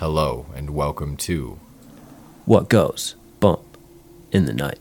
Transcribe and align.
Hello 0.00 0.46
and 0.56 0.70
welcome 0.70 1.14
to 1.18 1.58
What 2.46 2.70
goes 2.70 3.16
bump 3.38 3.76
in 4.32 4.46
the 4.46 4.54
night? 4.54 4.78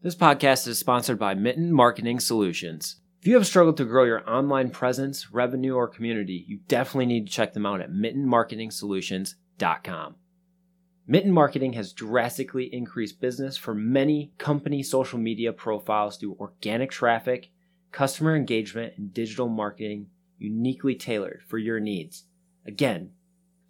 This 0.00 0.14
podcast 0.14 0.66
is 0.66 0.78
sponsored 0.78 1.18
by 1.18 1.34
Mitten 1.34 1.70
Marketing 1.70 2.18
Solutions. 2.18 2.96
If 3.24 3.28
you 3.28 3.34
have 3.36 3.46
struggled 3.46 3.78
to 3.78 3.86
grow 3.86 4.04
your 4.04 4.28
online 4.28 4.68
presence, 4.68 5.32
revenue, 5.32 5.76
or 5.76 5.88
community, 5.88 6.44
you 6.46 6.58
definitely 6.68 7.06
need 7.06 7.26
to 7.26 7.32
check 7.32 7.54
them 7.54 7.64
out 7.64 7.80
at 7.80 7.90
mittenmarketingsolutions.com. 7.90 10.16
Mitten 11.06 11.32
Marketing 11.32 11.72
has 11.72 11.94
drastically 11.94 12.68
increased 12.70 13.22
business 13.22 13.56
for 13.56 13.74
many 13.74 14.34
company 14.36 14.82
social 14.82 15.18
media 15.18 15.54
profiles 15.54 16.18
through 16.18 16.36
organic 16.38 16.90
traffic, 16.90 17.50
customer 17.92 18.36
engagement, 18.36 18.92
and 18.98 19.14
digital 19.14 19.48
marketing 19.48 20.08
uniquely 20.36 20.94
tailored 20.94 21.40
for 21.48 21.56
your 21.56 21.80
needs. 21.80 22.24
Again, 22.66 23.12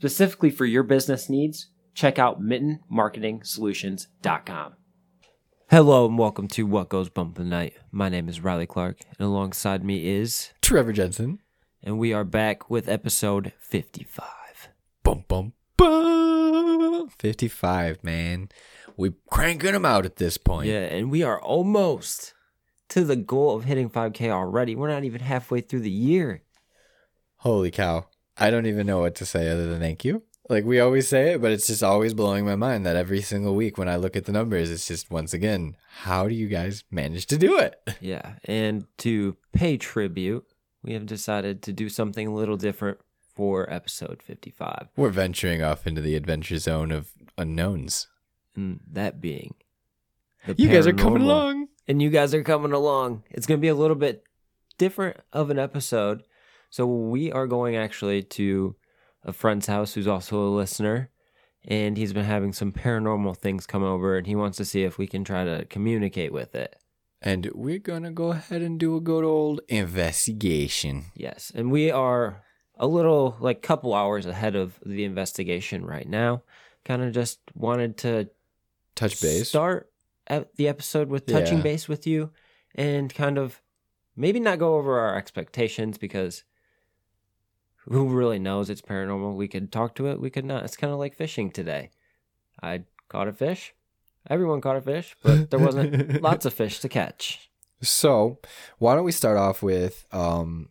specifically 0.01 0.51
for 0.51 0.65
your 0.65 0.83
business 0.83 1.31
needs, 1.31 1.69
check 1.95 2.19
out 2.19 2.43
mittenmarketingsolutions.com. 2.43 4.75
Hello 5.71 6.07
and 6.07 6.19
welcome 6.19 6.47
to 6.49 6.65
What 6.67 6.89
Goes 6.89 7.09
Bump 7.09 7.39
in 7.39 7.45
the 7.45 7.51
Night. 7.51 7.75
My 7.91 8.09
name 8.09 8.29
is 8.29 8.41
Riley 8.41 8.67
Clark, 8.67 8.99
and 9.19 9.27
alongside 9.27 9.85
me 9.85 10.09
is, 10.09 10.53
Trevor 10.63 10.93
Jensen. 10.93 11.41
and 11.83 11.99
we 11.99 12.13
are 12.13 12.25
back 12.25 12.71
with 12.71 12.89
episode 12.89 13.53
55. 13.59 14.69
Bum 15.03 15.25
bum 15.27 15.53
bum. 15.77 17.09
Fifty-five, 17.19 18.03
man. 18.05 18.49
We 18.97 19.13
cranking 19.31 19.73
them 19.73 19.85
out 19.85 20.05
at 20.07 20.17
this 20.17 20.37
point. 20.37 20.69
Yeah, 20.69 20.85
and 20.85 21.11
we 21.11 21.23
are 21.23 21.41
almost 21.41 22.35
to 22.91 23.05
the 23.05 23.17
goal 23.17 23.57
of 23.57 23.65
hitting 23.65 23.91
5K 23.91 24.31
already. 24.31 24.77
We're 24.77 24.89
not 24.91 25.05
even 25.05 25.21
halfway 25.21 25.61
through 25.61 25.81
the 25.81 25.91
year. 25.91 26.43
Holy 27.39 27.71
cow! 27.71 28.07
I 28.39 28.51
don't 28.51 28.67
even 28.67 28.87
know 28.87 29.01
what 29.01 29.15
to 29.17 29.27
say 29.27 29.49
other 29.49 29.67
than 29.69 29.81
thank 29.81 30.05
you. 30.05 30.23
Like 30.49 30.65
we 30.65 30.79
always 30.79 31.09
say 31.09 31.33
it, 31.33 31.41
but 31.41 31.53
it's 31.53 31.67
just 31.67 31.83
always 31.83 32.13
blowing 32.13 32.45
my 32.45 32.55
mind 32.57 32.85
that 32.85 32.97
every 32.97 33.23
single 33.23 33.55
week 33.55 33.79
when 33.79 33.89
I 33.89 33.97
look 33.97 34.15
at 34.15 34.27
the 34.27 34.33
numbers, 34.33 34.71
it's 34.71 34.87
just 34.87 35.11
once 35.11 35.33
again, 35.33 35.77
how 36.03 36.29
do 36.29 36.35
you 36.35 36.49
guys 36.49 36.85
manage 36.91 37.27
to 37.27 37.39
do 37.39 37.59
it? 37.59 37.81
Yeah, 38.01 38.35
and 38.45 38.85
to 38.99 39.37
pay 39.53 39.79
tribute, 39.79 40.45
we 40.83 40.93
have 40.93 41.07
decided 41.07 41.63
to 41.63 41.73
do 41.73 41.89
something 41.89 42.27
a 42.29 42.35
little 42.35 42.59
different 42.59 42.99
for 43.35 43.73
episode 43.73 44.23
55. 44.23 44.89
We're 44.97 45.09
venturing 45.09 45.63
off 45.63 45.87
into 45.87 46.03
the 46.03 46.15
adventure 46.15 46.59
zone 46.59 46.93
of 46.93 47.13
unknowns. 47.39 48.09
And 48.55 48.81
that 48.93 49.21
being 49.23 49.55
You 50.57 50.69
guys 50.69 50.87
are 50.87 50.93
coming 50.93 51.23
along. 51.23 51.69
and 51.89 52.03
you 52.03 52.11
guys 52.11 52.35
are 52.35 52.43
coming 52.45 52.73
along. 52.73 53.23
It's 53.31 53.47
going 53.47 53.59
to 53.59 53.63
be 53.63 53.69
a 53.69 53.75
little 53.75 53.97
bit 53.97 54.23
different 54.77 55.17
of 55.33 55.49
an 55.51 55.59
episode. 55.59 56.23
So 56.69 56.85
we 56.87 57.33
are 57.33 57.47
going 57.47 57.75
actually 57.77 58.23
to 58.23 58.77
a 59.25 59.33
friend's 59.33 59.67
house 59.67 59.95
who's 59.95 60.07
also 60.07 60.39
a 60.47 60.51
listener, 60.55 61.11
and 61.67 61.97
he's 61.97 62.13
been 62.13 62.25
having 62.25 62.53
some 62.53 62.73
paranormal 62.73 63.37
things 63.37 63.67
come 63.67 63.83
over, 63.83 64.17
and 64.19 64.27
he 64.27 64.37
wants 64.37 64.57
to 64.59 64.65
see 64.65 64.85
if 64.85 64.99
we 64.99 65.07
can 65.07 65.25
try 65.25 65.45
to 65.45 65.65
communicate 65.67 66.33
with 66.33 66.55
it. 66.55 66.77
And 67.23 67.51
we're 67.55 67.79
gonna 67.79 68.13
go 68.13 68.33
ahead 68.33 68.61
and 68.61 68.79
do 68.79 68.97
a 68.97 69.01
good 69.01 69.25
old 69.25 69.61
investigation. 69.69 71.07
Yes, 71.15 71.51
and 71.55 71.71
we 71.71 71.91
are 71.91 72.43
a 72.77 72.87
little 72.87 73.37
like 73.41 73.63
couple 73.63 73.95
hours 73.95 74.27
ahead 74.27 74.55
of 74.57 74.79
the 74.85 75.05
investigation 75.05 75.85
right 75.87 76.09
now. 76.09 76.43
Kind 76.85 77.03
of 77.03 77.13
just 77.13 77.41
wanted 77.55 77.97
to 77.99 78.29
Touch 78.95 79.21
base. 79.23 79.49
start 79.49 79.91
at 80.27 80.55
the 80.57 80.69
episode 80.69 81.09
with 81.09 81.27
touching 81.27 81.59
Yeah. 81.59 81.63
base 81.65 81.89
with 81.89 82.07
you 82.07 82.31
and 82.75 83.13
kind 83.15 83.39
of 83.39 83.63
maybe 84.17 84.41
not 84.41 84.59
go 84.59 84.75
over 84.77 84.99
our 84.99 85.17
expectations 85.17 85.97
because 85.99 86.45
who 87.85 88.09
really 88.09 88.39
knows? 88.39 88.71
It's 88.71 88.83
paranormal. 88.83 89.35
We 89.37 89.49
could 89.49 89.71
talk 89.73 89.95
to 89.97 90.07
it. 90.07 90.21
We 90.21 90.31
could 90.31 90.45
not. 90.45 90.65
It's 90.65 90.77
kind 90.77 90.93
of 90.93 90.99
like 90.99 91.15
fishing 91.17 91.51
today. 91.51 91.91
I 92.63 92.85
caught 93.09 93.29
a 93.29 93.33
fish. 93.33 93.75
Everyone 94.31 94.61
caught 94.61 94.77
a 94.77 94.81
fish 94.81 95.15
but 95.23 95.51
there 95.51 95.61
wasn't 95.61 96.23
lots 96.23 96.47
of 96.47 96.55
fish 96.55 96.81
to 96.81 96.89
catch. 96.89 97.51
So, 97.83 98.39
why 98.79 98.95
don't 98.95 99.05
we 99.05 99.13
start 99.13 99.37
off 99.37 99.63
with 99.63 100.07
um 100.13 100.71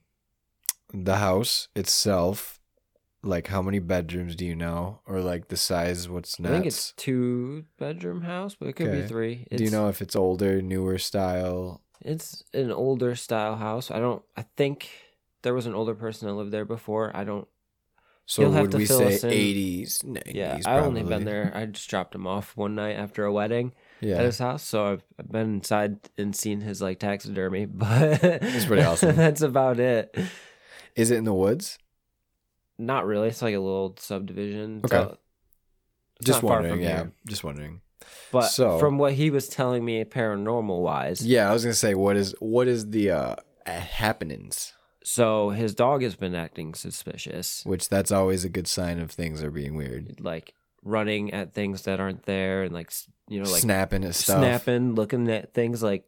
the 0.93 1.17
house 1.17 1.67
itself? 1.75 2.59
Like 3.21 3.47
how 3.47 3.61
many 3.61 3.79
bedrooms 3.79 4.35
do 4.35 4.45
you 4.45 4.55
know? 4.55 4.99
Or 5.05 5.21
like 5.21 5.47
the 5.49 5.57
size 5.57 6.09
what's 6.09 6.39
next? 6.39 6.49
i 6.49 6.53
think 6.55 6.65
it's 6.65 6.91
two 6.93 7.65
bedroom 7.77 8.21
house 8.23 8.55
but 8.55 8.67
it 8.67 8.73
could 8.73 8.87
Okay. 8.87 9.01
be 9.01 9.07
three. 9.07 9.47
It's, 9.51 9.59
do 9.59 9.63
you 9.63 9.69
know 9.71 9.87
if 9.87 10.01
it's 10.01 10.15
older, 10.15 10.61
newer 10.61 10.97
style? 10.97 11.81
it's 12.01 12.43
an 12.53 12.71
older 12.71 13.15
style 13.15 13.55
house. 13.55 13.91
I 13.91 13.99
don't 13.99 14.23
i 14.35 14.43
think 14.57 14.89
there 15.43 15.53
was 15.53 15.65
an 15.65 15.75
older 15.75 15.93
person 15.95 16.27
that 16.27 16.33
lived 16.33 16.51
there 16.51 16.65
before 16.65 17.15
i 17.15 17.23
don't 17.23 17.47
So 18.25 18.41
You'll 18.41 18.51
have 18.53 18.61
would 18.63 18.71
to 18.71 18.77
we 18.77 18.85
fill 18.85 19.11
say 19.11 19.83
80s, 19.85 20.03
90s? 20.03 20.33
yeah 20.33 20.59
i 20.65 20.79
only 20.79 21.03
been 21.03 21.25
there 21.25 21.51
i 21.55 21.65
just 21.65 21.89
dropped 21.89 22.15
him 22.15 22.25
off 22.25 22.57
one 22.57 22.73
night 22.75 22.93
after 22.97 23.23
a 23.25 23.31
wedding 23.31 23.73
yeah. 24.01 24.17
at 24.17 24.25
his 24.25 24.37
house. 24.39 24.63
So 24.63 24.85
I've, 24.93 25.03
I've 25.17 25.31
been 25.31 25.53
inside 25.55 25.97
and 26.17 26.35
seen 26.35 26.59
his 26.59 26.81
like 26.81 26.99
taxidermy, 26.99 27.65
but 27.83 28.19
It's 28.21 28.65
pretty 28.65 28.83
awesome. 28.83 29.15
that's 29.23 29.41
about 29.41 29.79
it. 29.79 30.13
Is 30.95 31.09
it 31.09 31.17
in 31.17 31.23
the 31.23 31.33
woods? 31.33 31.77
Not 32.77 33.05
really. 33.05 33.29
It's 33.29 33.41
like 33.41 33.55
a 33.55 33.59
little 33.59 33.95
subdivision. 33.97 34.81
Okay. 34.83 34.97
So 34.97 35.17
Just 36.23 36.43
wondering, 36.43 36.81
yeah. 36.81 36.89
here. 36.97 37.11
Just 37.27 37.43
wondering. 37.45 37.79
But 38.31 38.47
So- 38.49 38.77
from 38.77 38.97
what 38.97 39.13
he 39.13 39.29
was 39.29 39.47
telling 39.47 39.85
me, 39.85 40.03
paranormal 40.03 40.81
wise, 40.81 41.25
Yeah, 41.25 41.49
I 41.49 41.53
was 41.53 41.63
going 41.63 41.71
to 41.73 41.79
say 41.79 41.95
what 41.95 42.17
is 42.17 42.35
what 42.39 42.67
is 42.67 42.89
the 42.89 43.11
uh 43.11 43.35
happenings? 43.65 44.73
So 45.03 45.49
his 45.49 45.75
dog 45.75 46.01
has 46.01 46.15
been 46.15 46.33
acting 46.35 46.73
suspicious, 46.73 47.63
Which 47.65 47.89
that's 47.89 48.11
always 48.11 48.43
a 48.45 48.49
good 48.49 48.67
sign 48.67 48.99
of 48.99 49.11
things 49.11 49.43
are 49.43 49.51
being 49.51 49.75
weird. 49.75 50.19
like 50.19 50.53
running 50.83 51.33
at 51.33 51.53
things 51.53 51.83
that 51.83 51.99
aren't 51.99 52.23
there, 52.23 52.63
and 52.63 52.73
like 52.73 52.87
s- 52.87 53.07
you 53.29 53.41
know, 53.41 53.49
like 53.49 53.61
Snapping 53.61 54.03
at 54.03 54.15
stuff. 54.15 54.39
snapping, 54.39 54.95
looking 54.95 55.29
at 55.29 55.53
things 55.53 55.81
like 55.83 56.05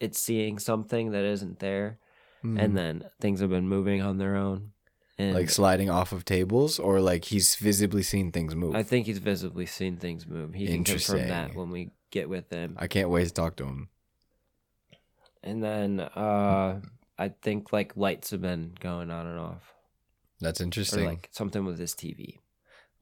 it's 0.00 0.18
seeing 0.18 0.58
something 0.58 1.12
that 1.12 1.24
isn't 1.24 1.58
there, 1.60 1.98
Mhm. 2.44 2.58
and 2.62 2.76
then 2.76 3.04
things 3.20 3.40
have 3.40 3.50
been 3.50 3.68
moving 3.68 4.00
on 4.02 4.18
their 4.18 4.36
own. 4.36 4.72
And 5.18 5.34
like 5.34 5.50
sliding 5.50 5.90
off 5.90 6.12
of 6.12 6.24
tables 6.24 6.78
or 6.78 6.98
like 7.00 7.26
he's 7.26 7.54
visibly 7.56 8.02
seen 8.02 8.32
things 8.32 8.54
move. 8.54 8.74
I 8.74 8.82
think 8.82 9.04
he's 9.04 9.18
visibly 9.18 9.66
seen 9.66 9.98
things 9.98 10.26
move. 10.26 10.54
He 10.54 10.66
can 10.66 10.82
confirm 10.84 11.18
that 11.18 11.28
Interesting. 11.28 11.58
when 11.60 11.70
we 11.70 11.90
get 12.10 12.30
with 12.30 12.48
him. 12.50 12.74
I 12.78 12.86
can't 12.86 13.10
wait 13.10 13.26
to 13.28 13.30
talk 13.34 13.56
to 13.56 13.66
him. 13.66 13.88
And 15.42 15.62
then 15.62 16.00
uh 16.00 16.80
I 17.20 17.28
think 17.42 17.72
like 17.72 17.96
lights 17.96 18.30
have 18.30 18.40
been 18.42 18.72
going 18.80 19.10
on 19.10 19.26
and 19.26 19.38
off. 19.38 19.74
That's 20.40 20.60
Or 20.60 20.64
interesting. 20.64 21.04
like 21.04 21.28
something 21.32 21.64
with 21.66 21.78
his 21.78 21.92
TV. 21.94 22.38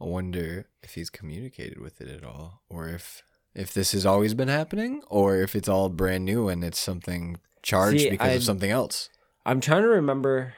I 0.01 0.05
wonder 0.05 0.67
if 0.83 0.95
he's 0.95 1.11
communicated 1.11 1.81
with 1.81 2.01
it 2.01 2.09
at 2.09 2.25
all, 2.25 2.63
or 2.69 2.89
if 2.89 3.23
if 3.55 3.73
this 3.73 3.93
has 3.93 4.05
always 4.05 4.35
been 4.35 4.49
happening, 4.49 5.03
or 5.09 5.37
if 5.37 5.57
it's 5.57 5.69
all 5.69 5.89
brand 5.89 6.25
new 6.25 6.49
and 6.49 6.63
it's 6.65 6.79
something 6.79 7.39
charged 7.63 8.01
See, 8.01 8.11
because 8.11 8.29
I- 8.29 8.33
of 8.35 8.43
something 8.45 8.71
else. 8.71 9.09
I'm 9.47 9.61
trying 9.61 9.83
to 9.83 9.89
remember 9.89 10.55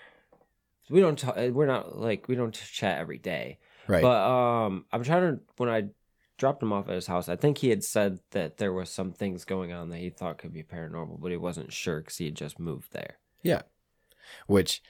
we 0.89 1.01
don't 1.01 1.19
talk 1.19 1.37
we're 1.37 1.67
not 1.67 1.99
like 1.99 2.27
we 2.29 2.35
don't 2.35 2.55
chat 2.55 2.99
every 2.99 3.19
day. 3.19 3.59
Right. 3.87 4.03
But 4.03 4.21
um 4.29 4.87
I'm 4.93 5.03
trying 5.05 5.37
to 5.37 5.43
when 5.59 5.69
I 5.69 5.89
dropped 6.39 6.63
him 6.63 6.73
off 6.73 6.89
at 6.89 6.95
his 6.95 7.07
house, 7.07 7.29
I 7.29 7.37
think 7.37 7.59
he 7.59 7.69
had 7.69 7.85
said 7.85 8.19
that 8.31 8.57
there 8.57 8.73
was 8.73 8.89
some 8.91 9.13
things 9.13 9.45
going 9.45 9.73
on 9.73 9.91
that 9.91 9.99
he 9.99 10.09
thought 10.11 10.39
could 10.39 10.53
be 10.55 10.63
paranormal, 10.63 11.21
but 11.21 11.31
he 11.31 11.37
wasn't 11.37 11.73
sure 11.73 12.01
because 12.01 12.17
he 12.17 12.25
had 12.25 12.35
just 12.35 12.59
moved 12.59 12.93
there. 12.93 13.19
Yeah. 13.43 13.63
Which, 14.47 14.83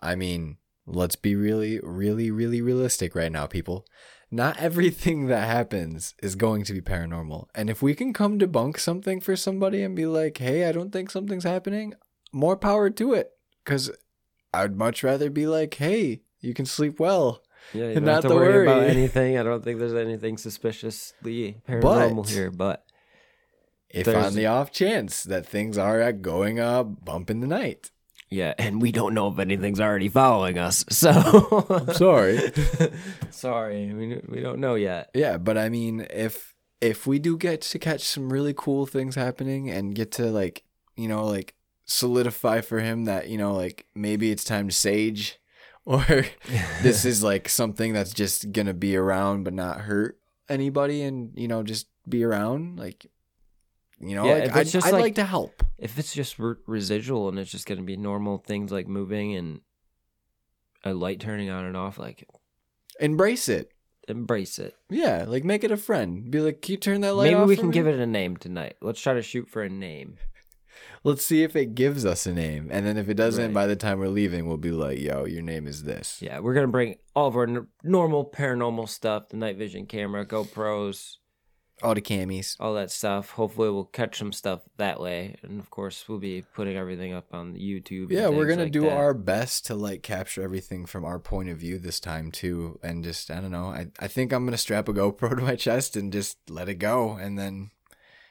I 0.00 0.14
mean, 0.14 0.56
let's 0.86 1.16
be 1.16 1.34
really, 1.36 1.80
really, 1.82 2.30
really 2.30 2.60
realistic 2.60 3.14
right 3.14 3.30
now, 3.32 3.46
people. 3.46 3.86
Not 4.30 4.56
everything 4.58 5.26
that 5.26 5.46
happens 5.46 6.14
is 6.22 6.34
going 6.34 6.64
to 6.64 6.72
be 6.72 6.80
paranormal. 6.80 7.46
And 7.54 7.70
if 7.70 7.80
we 7.82 7.94
can 7.94 8.12
come 8.12 8.38
debunk 8.38 8.78
something 8.78 9.20
for 9.20 9.36
somebody 9.36 9.82
and 9.82 9.94
be 9.96 10.06
like, 10.06 10.38
hey, 10.38 10.68
I 10.68 10.72
don't 10.72 10.92
think 10.92 11.10
something's 11.10 11.44
happening, 11.44 11.94
more 12.32 12.56
power 12.56 12.90
to 12.90 13.14
it. 13.14 13.30
Because 13.64 13.90
I'd 14.52 14.76
much 14.76 15.02
rather 15.02 15.30
be 15.30 15.46
like, 15.46 15.74
hey, 15.74 16.22
you 16.40 16.54
can 16.54 16.66
sleep 16.66 16.98
well. 17.00 17.42
Yeah, 17.72 17.84
you 17.84 17.86
And 17.88 17.94
don't 17.96 18.04
not 18.04 18.14
have 18.14 18.22
to 18.24 18.28
to 18.30 18.34
worry 18.34 18.66
about 18.66 18.82
anything. 18.84 19.38
I 19.38 19.42
don't 19.42 19.62
think 19.62 19.78
there's 19.78 19.94
anything 19.94 20.38
suspiciously 20.38 21.60
paranormal 21.68 22.24
But- 22.24 22.28
here, 22.30 22.50
but 22.50 22.84
If 23.90 24.04
There's- 24.06 24.26
on 24.26 24.34
the 24.34 24.46
off 24.46 24.70
chance 24.72 25.22
that 25.24 25.46
things 25.46 25.78
are 25.78 26.12
going 26.12 26.60
uh, 26.60 26.82
bump 26.84 27.30
in 27.30 27.40
the 27.40 27.46
night. 27.46 27.90
Yeah, 28.30 28.54
and 28.58 28.80
we 28.82 28.92
don't 28.92 29.14
know 29.14 29.28
if 29.28 29.38
anything's 29.38 29.80
already 29.80 30.08
following 30.08 30.58
us. 30.58 30.84
So 30.90 31.10
I'm 31.70 31.94
Sorry. 31.94 32.52
sorry, 33.30 33.92
we 33.94 34.20
we 34.28 34.40
don't 34.40 34.60
know 34.60 34.74
yet. 34.74 35.10
Yeah, 35.14 35.38
but 35.38 35.56
I 35.56 35.68
mean, 35.68 36.06
if 36.10 36.54
if 36.80 37.06
we 37.06 37.18
do 37.18 37.36
get 37.36 37.62
to 37.62 37.78
catch 37.78 38.02
some 38.02 38.32
really 38.32 38.54
cool 38.56 38.86
things 38.86 39.14
happening 39.14 39.70
and 39.70 39.94
get 39.94 40.12
to 40.12 40.26
like, 40.26 40.64
you 40.96 41.08
know, 41.08 41.24
like 41.24 41.54
solidify 41.86 42.60
for 42.60 42.80
him 42.80 43.04
that, 43.06 43.28
you 43.28 43.38
know, 43.38 43.54
like 43.54 43.86
maybe 43.94 44.30
it's 44.30 44.44
time 44.44 44.68
to 44.68 44.74
sage 44.74 45.40
or 45.88 46.26
this 46.82 47.04
is 47.06 47.22
like 47.22 47.48
something 47.48 47.94
that's 47.94 48.12
just 48.12 48.52
gonna 48.52 48.74
be 48.74 48.94
around 48.94 49.44
but 49.44 49.54
not 49.54 49.80
hurt 49.80 50.18
anybody 50.48 51.02
and 51.02 51.32
you 51.34 51.48
know 51.48 51.62
just 51.62 51.86
be 52.06 52.22
around 52.22 52.78
like 52.78 53.06
you 54.00 54.14
know 54.14 54.24
Yeah, 54.26 54.44
like 54.44 54.56
I'd, 54.56 54.66
just 54.68 54.86
I'd 54.86 54.92
like- 54.92 55.02
like 55.02 55.14
to 55.16 55.24
help 55.24 55.62
If 55.78 55.98
it's 55.98 56.12
just 56.14 56.38
re- 56.38 56.54
residual 56.66 57.28
and 57.28 57.38
it's 57.38 57.50
just 57.50 57.66
going 57.66 57.78
to 57.78 57.84
be 57.84 57.96
normal 57.96 58.38
things 58.38 58.70
like 58.72 58.86
moving 58.88 59.34
and 59.36 59.60
a 60.84 60.94
light 60.94 61.20
turning 61.20 61.50
on 61.50 61.64
and 61.64 61.76
off, 61.76 61.98
like 61.98 62.28
embrace 63.00 63.48
it 63.48 63.72
embrace 64.08 64.58
it. 64.58 64.74
yeah 64.88 65.24
like 65.28 65.44
make 65.44 65.62
it 65.62 65.70
a 65.70 65.76
friend 65.76 66.30
be 66.30 66.40
like 66.40 66.62
can 66.62 66.72
you 66.72 66.78
turn 66.78 67.02
that 67.02 67.12
light 67.14 67.30
Maybe 67.32 67.44
we 67.44 67.56
can 67.56 67.68
me?" 67.68 67.72
give 67.74 67.86
it 67.86 68.00
a 68.00 68.06
name 68.06 68.36
tonight. 68.38 68.76
Let's 68.80 69.00
try 69.00 69.12
to 69.14 69.20
shoot 69.22 69.48
for 69.50 69.62
a 69.62 69.68
name. 69.68 70.16
let's 71.04 71.22
see 71.24 71.42
if 71.42 71.54
it 71.54 71.74
gives 71.74 72.06
us 72.06 72.24
a 72.26 72.32
name 72.32 72.68
and 72.72 72.86
then 72.86 72.96
if 72.96 73.08
it 73.10 73.14
doesn't 73.14 73.46
Right. 73.46 73.54
by 73.54 73.66
the 73.66 73.76
time 73.76 73.98
we're 73.98 74.08
leaving 74.08 74.46
we'll 74.46 74.56
be 74.56 74.70
like 74.70 74.98
yo 74.98 75.26
your 75.26 75.42
name 75.42 75.66
is 75.66 75.82
this 75.82 76.20
Yeah, 76.22 76.38
we're 76.38 76.54
gonna 76.54 76.68
bring 76.68 76.96
all 77.14 77.26
of 77.28 77.36
our 77.36 77.44
n- 77.46 77.66
normal 77.84 78.24
paranormal 78.24 78.88
stuff: 78.88 79.28
the 79.28 79.36
night 79.36 79.58
vision 79.58 79.84
camera, 79.86 80.24
GoPros, 80.24 81.16
all 81.82 81.94
the 81.94 82.00
camis 82.00 82.56
all 82.60 82.74
that 82.74 82.90
stuff. 82.90 83.30
Hopefully, 83.30 83.70
we'll 83.70 83.84
catch 83.84 84.18
some 84.18 84.32
stuff 84.32 84.60
that 84.76 85.00
way, 85.00 85.36
and 85.42 85.60
of 85.60 85.70
course, 85.70 86.08
we'll 86.08 86.18
be 86.18 86.42
putting 86.54 86.76
everything 86.76 87.12
up 87.12 87.32
on 87.32 87.54
YouTube. 87.54 88.10
yeah 88.10 88.28
we're 88.28 88.46
gonna 88.46 88.64
like 88.64 88.72
do 88.72 88.82
that. 88.82 88.92
our 88.96 89.14
best 89.14 89.66
to 89.66 89.74
like 89.74 90.02
capture 90.02 90.42
everything 90.42 90.86
from 90.86 91.04
our 91.04 91.18
point 91.18 91.48
of 91.48 91.58
view 91.58 91.78
this 91.78 92.00
time 92.00 92.30
too 92.30 92.78
and 92.82 93.04
just 93.04 93.30
i 93.30 93.40
don't 93.40 93.50
know 93.50 93.66
i, 93.66 93.86
I 93.98 94.08
think 94.08 94.32
i'm 94.32 94.44
gonna 94.44 94.56
strap 94.56 94.88
a 94.88 94.92
gopro 94.92 95.30
to 95.36 95.42
my 95.42 95.56
chest 95.56 95.96
and 95.96 96.12
just 96.12 96.38
let 96.48 96.68
it 96.68 96.74
go 96.76 97.12
and 97.12 97.38
then 97.38 97.70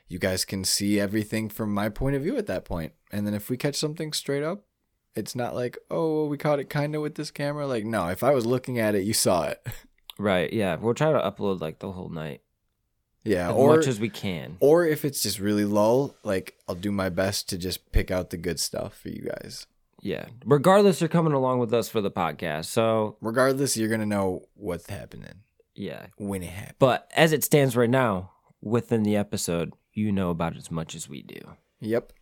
you 0.08 0.20
guys 0.20 0.46
can 0.46 0.64
see 0.64 1.00
everything 1.00 1.50
from 1.50 1.74
my 1.74 1.90
point 1.90 2.16
of 2.16 2.22
view 2.24 2.38
at 2.38 2.48
that 2.48 2.66
point 2.66 2.94
and 3.12 3.26
then 3.26 3.34
if 3.34 3.50
we 3.50 3.58
catch 3.58 3.76
something 3.76 4.14
straight 4.14 4.44
up 4.44 4.64
it's 5.16 5.36
not 5.36 5.56
like 5.56 5.78
oh 5.90 6.26
we 6.28 6.38
caught 6.38 6.60
it 6.60 6.70
kind 6.70 6.96
of 6.96 7.02
with 7.02 7.16
this 7.16 7.32
camera 7.32 7.66
like 7.68 7.86
no 7.86 8.08
if 8.08 8.24
i 8.24 8.32
was 8.32 8.46
looking 8.46 8.80
at 8.80 8.96
it 8.96 9.04
you 9.04 9.14
saw 9.14 9.44
it 9.44 9.66
right. 10.20 10.52
Yeah, 10.52 10.76
we'll 10.76 10.94
try 10.94 11.12
to 11.12 11.20
upload 11.20 11.62
like 11.62 11.80
the 11.80 11.92
whole 11.92 12.10
night 12.10 12.42
yeah 13.28 13.50
as 13.50 13.56
or 13.56 13.76
much 13.76 13.88
as 13.88 14.00
we 14.00 14.10
can. 14.10 14.58
or 14.60 14.86
if 14.86 15.04
it's 15.06 15.22
just 15.22 15.40
really 15.40 15.66
lull 15.66 16.16
like 16.24 16.56
i'll 16.68 16.76
do 16.76 16.92
my 16.92 17.10
best 17.10 17.50
to 17.50 17.58
just 17.58 17.92
pick 17.92 18.10
out 18.12 18.30
the 18.30 18.38
good 18.38 18.60
stuff 18.60 18.98
for 18.98 19.10
you 19.10 19.24
guys 19.36 19.68
Yeah. 20.02 20.26
Regardless, 20.46 21.02
you're 21.02 21.10
coming 21.18 21.34
along 21.34 21.58
with 21.60 21.74
us 21.74 21.90
for 21.90 22.02
the 22.02 22.12
podcast, 22.12 22.66
so 22.66 23.18
regardless 23.22 23.76
you're 23.76 23.90
gonna 23.90 24.06
know 24.06 24.44
what's 24.54 24.88
happening 24.90 25.42
yeah. 25.76 26.08
when 26.18 26.44
it 26.44 26.52
happens 26.52 26.78
But 26.80 27.10
as 27.16 27.34
it 27.34 27.44
stands 27.44 27.76
right 27.76 27.90
now, 27.90 28.32
within 28.62 29.04
the 29.04 29.18
episode, 29.18 29.74
you 29.94 30.12
know 30.12 30.30
about 30.30 30.56
as 30.56 30.70
much 30.72 30.94
as 30.96 31.10
we 31.10 31.24
do. 31.24 31.42
Yep. 31.82 32.14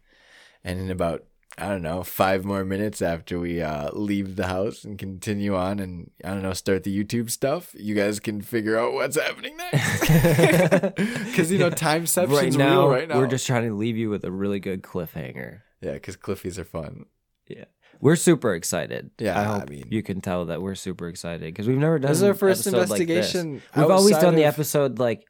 And 0.63 0.79
in 0.79 0.89
about 0.89 1.25
I 1.57 1.69
don't 1.69 1.81
know 1.81 2.03
five 2.03 2.43
more 2.43 2.65
minutes 2.65 3.01
after 3.01 3.39
we 3.39 3.61
uh, 3.61 3.89
leave 3.93 4.35
the 4.35 4.47
house 4.47 4.83
and 4.83 4.97
continue 4.99 5.55
on, 5.55 5.79
and 5.79 6.11
I 6.23 6.29
don't 6.31 6.41
know 6.41 6.53
start 6.53 6.83
the 6.83 7.03
YouTube 7.03 7.31
stuff, 7.31 7.73
you 7.77 7.95
guys 7.95 8.19
can 8.19 8.41
figure 8.41 8.77
out 8.77 8.93
what's 8.93 9.17
happening 9.19 9.55
next. 9.57 10.01
Because 11.25 11.51
you 11.51 11.57
know 11.57 11.69
timeception's 11.69 12.41
right 12.41 12.53
now, 12.53 12.81
real 12.87 12.89
right 12.89 13.07
now. 13.09 13.17
we're 13.17 13.27
just 13.27 13.45
trying 13.47 13.67
to 13.67 13.73
leave 13.75 13.97
you 13.97 14.09
with 14.09 14.23
a 14.23 14.31
really 14.31 14.59
good 14.59 14.81
cliffhanger. 14.83 15.61
yeah, 15.81 15.93
because 15.93 16.17
Cliffies 16.17 16.57
are 16.57 16.63
fun. 16.65 17.05
Yeah. 17.47 17.65
We're 18.01 18.15
super 18.17 18.53
excited. 18.55 19.11
Yeah, 19.19 19.39
I 19.39 19.43
I 19.43 19.59
hope 19.59 19.69
mean- 19.69 19.87
you 19.89 20.03
can 20.03 20.19
tell 20.21 20.45
that 20.47 20.61
we're 20.61 20.75
super 20.75 21.07
excited 21.07 21.41
because 21.41 21.67
we've 21.67 21.77
never 21.77 21.97
done. 21.99 22.11
This 22.11 22.17
is 22.17 22.23
our 22.23 22.33
first 22.33 22.67
episode 22.67 22.89
like 22.89 22.99
investigation. 23.01 23.61
We've 23.75 23.89
always 23.89 24.17
done 24.17 24.35
the 24.35 24.43
episode 24.43 24.99
like 24.99 25.25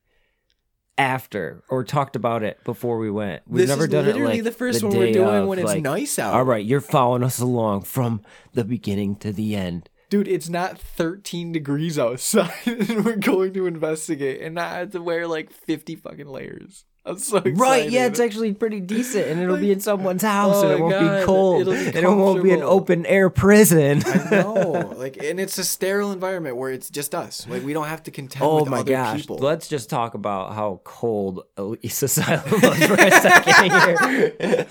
after 0.97 1.63
or 1.69 1.83
talked 1.83 2.15
about 2.15 2.43
it 2.43 2.63
before 2.63 2.97
we 2.97 3.11
went. 3.11 3.43
We've 3.47 3.67
This 3.67 3.69
never 3.69 3.87
done 3.87 4.05
it 4.05 4.13
literally 4.13 4.35
like 4.35 4.43
the 4.43 4.51
first 4.51 4.79
the 4.81 4.87
one 4.87 4.97
we're 4.97 5.13
doing 5.13 5.35
of, 5.35 5.47
when 5.47 5.59
it's 5.59 5.67
like, 5.67 5.83
nice 5.83 6.17
out. 6.19 6.33
All 6.33 6.43
right, 6.43 6.65
you're 6.65 6.81
following 6.81 7.23
us 7.23 7.39
along 7.39 7.81
from 7.81 8.21
the 8.53 8.63
beginning 8.63 9.15
to 9.17 9.31
the 9.31 9.55
end. 9.55 9.89
Dude, 10.09 10.27
it's 10.27 10.49
not 10.49 10.79
13 10.79 11.51
degrees 11.51 11.97
outside 11.97 12.53
and 12.65 13.03
we're 13.05 13.15
going 13.15 13.53
to 13.53 13.65
investigate 13.65 14.41
and 14.41 14.55
not 14.55 14.71
have 14.71 14.91
to 14.91 15.01
wear 15.01 15.27
like 15.27 15.51
50 15.51 15.95
fucking 15.95 16.27
layers. 16.27 16.85
I'm 17.07 17.19
so 17.19 17.37
excited. 17.37 17.59
Right? 17.59 17.89
Yeah, 17.89 18.07
it's 18.07 18.19
actually 18.19 18.53
pretty 18.55 18.79
decent, 18.79 19.27
and 19.27 19.39
it'll 19.39 19.57
be 19.57 19.71
in 19.71 19.79
someone's 19.79 20.23
house, 20.23 20.55
Oh 20.57 20.63
and 20.63 20.71
it 20.71 20.81
won't 20.81 20.93
God, 20.93 21.19
be 21.19 21.25
cold, 21.25 21.65
be 21.67 21.71
and 21.87 21.95
it 21.97 22.07
won't 22.07 22.41
be 22.43 22.51
an 22.51 22.63
open 22.63 23.05
air 23.05 23.29
prison. 23.29 24.01
I 24.05 24.29
know. 24.31 24.91
Like, 25.05 25.17
and 25.21 25.39
it's 25.39 25.57
a 25.59 25.63
sterile 25.63 26.11
environment 26.11 26.55
where 26.57 26.71
it's 26.71 26.89
just 26.89 27.13
us. 27.13 27.45
Like, 27.47 27.63
we 27.63 27.73
don't 27.73 27.85
have 27.87 28.01
to 28.03 28.11
contend 28.11 28.43
Oh 28.43 28.61
with 28.61 28.69
my 28.69 28.79
other 28.79 28.91
gosh! 28.91 29.19
people. 29.21 29.37
Let's 29.37 29.67
just 29.67 29.87
talk 29.87 30.15
about 30.15 30.53
how 30.55 30.81
cold 30.83 31.43
Eloise 31.57 32.01
Asylum 32.01 32.41
was 32.49 32.85
for 32.85 32.93
a 32.95 33.11
second 33.11 33.71
here, 33.71 34.67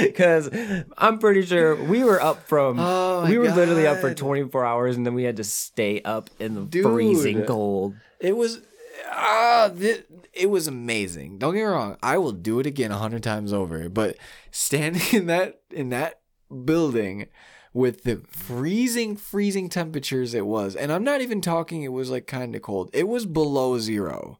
because 0.02 0.50
I'm 0.98 1.18
pretty 1.18 1.46
sure 1.46 1.76
we 1.76 2.04
were 2.04 2.20
up 2.20 2.46
from 2.46 2.78
Oh 2.78 3.24
we 3.26 3.38
were 3.38 3.50
literally 3.50 3.86
up 3.86 3.98
for 4.00 4.12
24 4.12 4.64
hours, 4.66 4.96
and 4.96 5.06
then 5.06 5.14
we 5.14 5.22
had 5.24 5.36
to 5.36 5.44
stay 5.44 6.02
up 6.02 6.28
in 6.38 6.54
the 6.54 6.62
Dude. 6.62 6.84
freezing 6.84 7.44
cold. 7.44 7.94
It 8.20 8.36
was, 8.36 8.60
ah, 9.10 9.70
thi- 9.74 10.04
it 10.32 10.50
was 10.50 10.66
amazing. 10.66 11.38
Don't 11.38 11.54
get 11.54 11.60
me 11.60 11.64
wrong. 11.64 11.96
I 12.02 12.18
will 12.18 12.32
do 12.32 12.60
it 12.60 12.66
again 12.66 12.90
a 12.92 12.98
hundred 12.98 13.22
times 13.22 13.52
over. 13.52 13.88
But 13.88 14.16
standing 14.50 15.02
in 15.12 15.26
that 15.26 15.60
in 15.70 15.90
that 15.90 16.20
building 16.64 17.26
with 17.72 18.04
the 18.04 18.22
freezing, 18.30 19.16
freezing 19.16 19.68
temperatures 19.68 20.32
it 20.34 20.46
was, 20.46 20.74
and 20.74 20.90
I'm 20.92 21.04
not 21.04 21.20
even 21.20 21.40
talking. 21.40 21.82
It 21.82 21.92
was 21.92 22.10
like 22.10 22.26
kind 22.26 22.54
of 22.54 22.62
cold. 22.62 22.90
It 22.92 23.08
was 23.08 23.26
below 23.26 23.78
zero, 23.78 24.38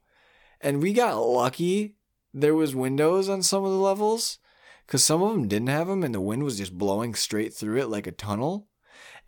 and 0.61 0.83
we 0.83 0.93
got 0.93 1.17
lucky. 1.17 1.95
There 2.33 2.55
was 2.55 2.75
windows 2.75 3.29
on 3.29 3.43
some 3.43 3.65
of 3.65 3.71
the 3.71 3.79
levels, 3.79 4.39
because 4.87 5.03
some 5.05 5.23
of 5.23 5.33
them 5.33 5.49
didn't 5.49 5.69
have 5.69 5.87
them, 5.87 6.03
and 6.03 6.15
the 6.15 6.21
wind 6.21 6.45
was 6.45 6.59
just 6.59 6.77
blowing 6.77 7.15
straight 7.15 7.55
through 7.55 7.81
it 7.81 7.89
like 7.89 8.07
a 8.07 8.13
tunnel. 8.13 8.69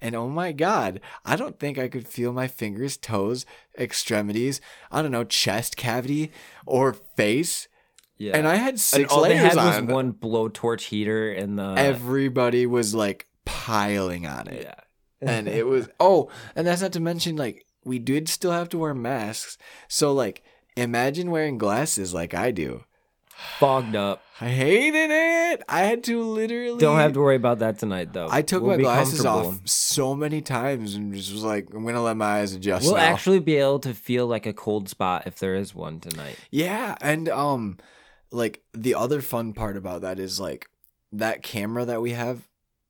And 0.00 0.15
oh 0.15 0.29
my 0.29 0.53
God, 0.53 1.00
I 1.25 1.35
don't 1.37 1.59
think 1.59 1.79
I 1.79 1.89
could 1.89 2.06
feel 2.06 2.33
my 2.33 2.47
fingers, 2.47 2.97
toes, 2.97 3.45
extremities, 3.79 4.61
I 4.91 5.03
don't 5.03 5.11
know, 5.11 5.25
chest 5.25 5.77
cavity 5.77 6.31
or 6.67 6.93
face. 6.93 7.69
Yeah, 8.17 8.37
And 8.37 8.47
I 8.49 8.56
had 8.56 8.81
six 8.81 9.03
and 9.03 9.06
all 9.11 9.23
they 9.23 9.37
had 9.37 9.56
on. 9.56 9.87
was 9.87 9.95
one 9.95 10.12
blowtorch 10.12 10.83
heater, 10.83 11.33
and 11.33 11.59
the 11.59 11.75
Everybody 11.77 12.67
was 12.67 12.95
like 12.95 13.27
piling 13.45 14.27
on 14.27 14.49
it. 14.49 14.62
yeah. 14.65 14.75
And 15.21 15.49
it 15.49 15.67
was, 15.73 15.89
oh, 16.00 16.31
and 16.56 16.67
that's 16.67 16.83
not 16.83 16.93
to 16.93 17.00
mention, 17.00 17.37
like, 17.37 17.65
we 17.85 17.99
did 17.99 18.29
still 18.29 18.50
have 18.53 18.69
to 18.71 18.79
wear 18.79 18.93
masks. 18.95 19.56
So, 19.89 20.12
like, 20.12 20.43
imagine 20.77 21.31
wearing 21.31 21.59
glasses 21.59 22.12
like 22.12 22.35
I 22.35 22.50
do. 22.50 22.85
Fogged 23.58 23.96
up. 23.96 24.23
I 24.40 24.49
hated 24.49 25.11
it. 25.11 25.62
I 25.69 25.81
had 25.81 26.04
to 26.04 26.23
literally. 26.23 26.78
Don't 26.78 26.99
have 26.99 27.12
to 27.14 27.21
worry 27.21 27.37
about 27.37 27.59
that 27.61 27.78
tonight, 27.78 28.12
though. 28.12 28.28
I 28.30 28.42
took 28.42 28.62
We'll 28.62 28.76
my 28.76 28.83
glasses 28.83 29.25
off 29.26 29.61
so 29.64 30.14
many 30.14 30.40
times 30.40 30.95
and 30.95 31.12
just 31.12 31.33
was 31.33 31.42
like, 31.42 31.73
I'm 31.75 31.85
gonna 31.85 32.02
let 32.02 32.16
my 32.16 32.40
eyes 32.40 32.52
adjust. 32.52 32.87
We'll 32.87 32.97
now. 32.97 33.02
actually 33.02 33.40
be 33.40 33.57
able 33.57 33.80
to 33.80 33.95
feel 33.95 34.26
like 34.26 34.47
a 34.47 34.52
cold 34.52 34.88
spot 34.88 35.25
if 35.26 35.38
there 35.38 35.54
is 35.54 35.75
one 35.75 36.00
tonight. 36.00 36.37
Yeah, 36.50 36.97
and 37.00 37.28
um, 37.28 37.78
like 38.30 38.62
the 38.73 38.95
other 38.95 39.21
fun 39.21 39.52
part 39.52 39.76
about 39.76 40.02
that 40.02 40.18
is 40.18 40.38
like 40.38 40.68
that 41.12 41.42
camera 41.42 41.85
that 41.85 42.00
we 42.00 42.12
have, 42.12 42.48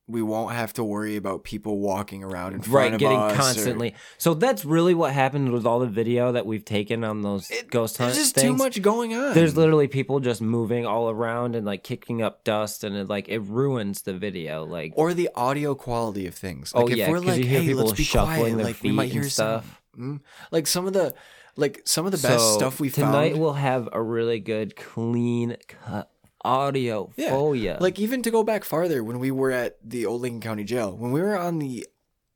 we 0.09 0.21
won't 0.21 0.53
have 0.55 0.73
to 0.73 0.83
worry 0.83 1.15
about 1.15 1.43
people 1.43 1.77
walking 1.79 2.23
around 2.23 2.53
in 2.53 2.61
front 2.61 2.73
right 2.73 2.93
of 2.93 2.99
getting 2.99 3.17
us 3.19 3.31
or- 3.33 3.35
constantly 3.35 3.95
so 4.17 4.33
that's 4.33 4.65
really 4.65 4.93
what 4.95 5.13
happened 5.13 5.51
with 5.51 5.65
all 5.65 5.79
the 5.79 5.85
video 5.87 6.31
that 6.31 6.45
we've 6.45 6.65
taken 6.65 7.03
on 7.03 7.21
those 7.21 7.49
It- 7.51 7.69
ghost 7.69 7.97
hunts 7.97 8.15
There's 8.15 8.25
just 8.27 8.35
things. 8.35 8.45
too 8.47 8.57
much 8.57 8.81
going 8.81 9.13
on. 9.13 9.33
there's 9.35 9.55
literally 9.55 9.87
people 9.87 10.19
just 10.19 10.41
moving 10.41 10.85
all 10.85 11.09
around 11.09 11.55
and 11.55 11.65
like 11.65 11.83
kicking 11.83 12.21
up 12.21 12.43
dust 12.43 12.83
and 12.83 12.95
it 12.95 13.07
like 13.07 13.29
it 13.29 13.39
ruins 13.39 14.01
the 14.01 14.13
video 14.13 14.65
like 14.65 14.93
or 14.95 15.13
the 15.13 15.29
audio 15.35 15.75
quality 15.75 16.25
of 16.27 16.33
things. 16.35 16.71
Oh, 16.75 16.87
if 16.87 16.95
yeah, 16.97 17.09
we're 17.09 17.17
'cause 17.17 17.25
like, 17.27 17.37
you 17.37 17.45
hear 17.45 17.59
hey, 17.61 17.67
people 17.67 17.83
let's 17.85 17.97
be 17.97 18.03
shuffling 18.03 18.37
quiet, 18.39 18.55
their 18.57 18.65
like 18.65 18.83
we 18.83 18.91
might 18.91 19.03
feet 19.05 19.13
hear 19.13 19.21
and 19.21 19.31
stuff. 19.31 19.81
Some, 19.95 20.19
mm, 20.19 20.51
like 20.51 20.65
some 20.67 20.87
of 20.87 20.93
the, 20.93 21.13
like 21.55 21.81
some 21.85 22.05
of 22.05 22.11
the 22.11 22.17
best 22.17 22.39
So, 22.53 22.57
stuff 22.57 22.79
we 22.79 22.89
tonight 22.89 23.05
found. 23.11 23.13
Tonight 23.25 23.37
we'll 23.39 23.53
have 23.53 23.89
a 23.91 24.01
really 24.01 24.39
good 24.39 24.75
clean 24.75 25.57
cut 25.67 26.09
audio 26.43 27.11
Yeah, 27.17 27.31
Like 27.79 27.99
even 27.99 28.21
to 28.23 28.31
go 28.31 28.43
back 28.43 28.63
farther, 28.63 29.03
when 29.03 29.19
we 29.19 29.31
were 29.31 29.51
at 29.51 29.77
the 29.83 30.05
old 30.05 30.21
Lincoln 30.21 30.41
County 30.41 30.63
Jail, 30.63 30.95
when 30.95 31.11
we 31.11 31.21
were 31.21 31.37
on 31.37 31.59
the 31.59 31.85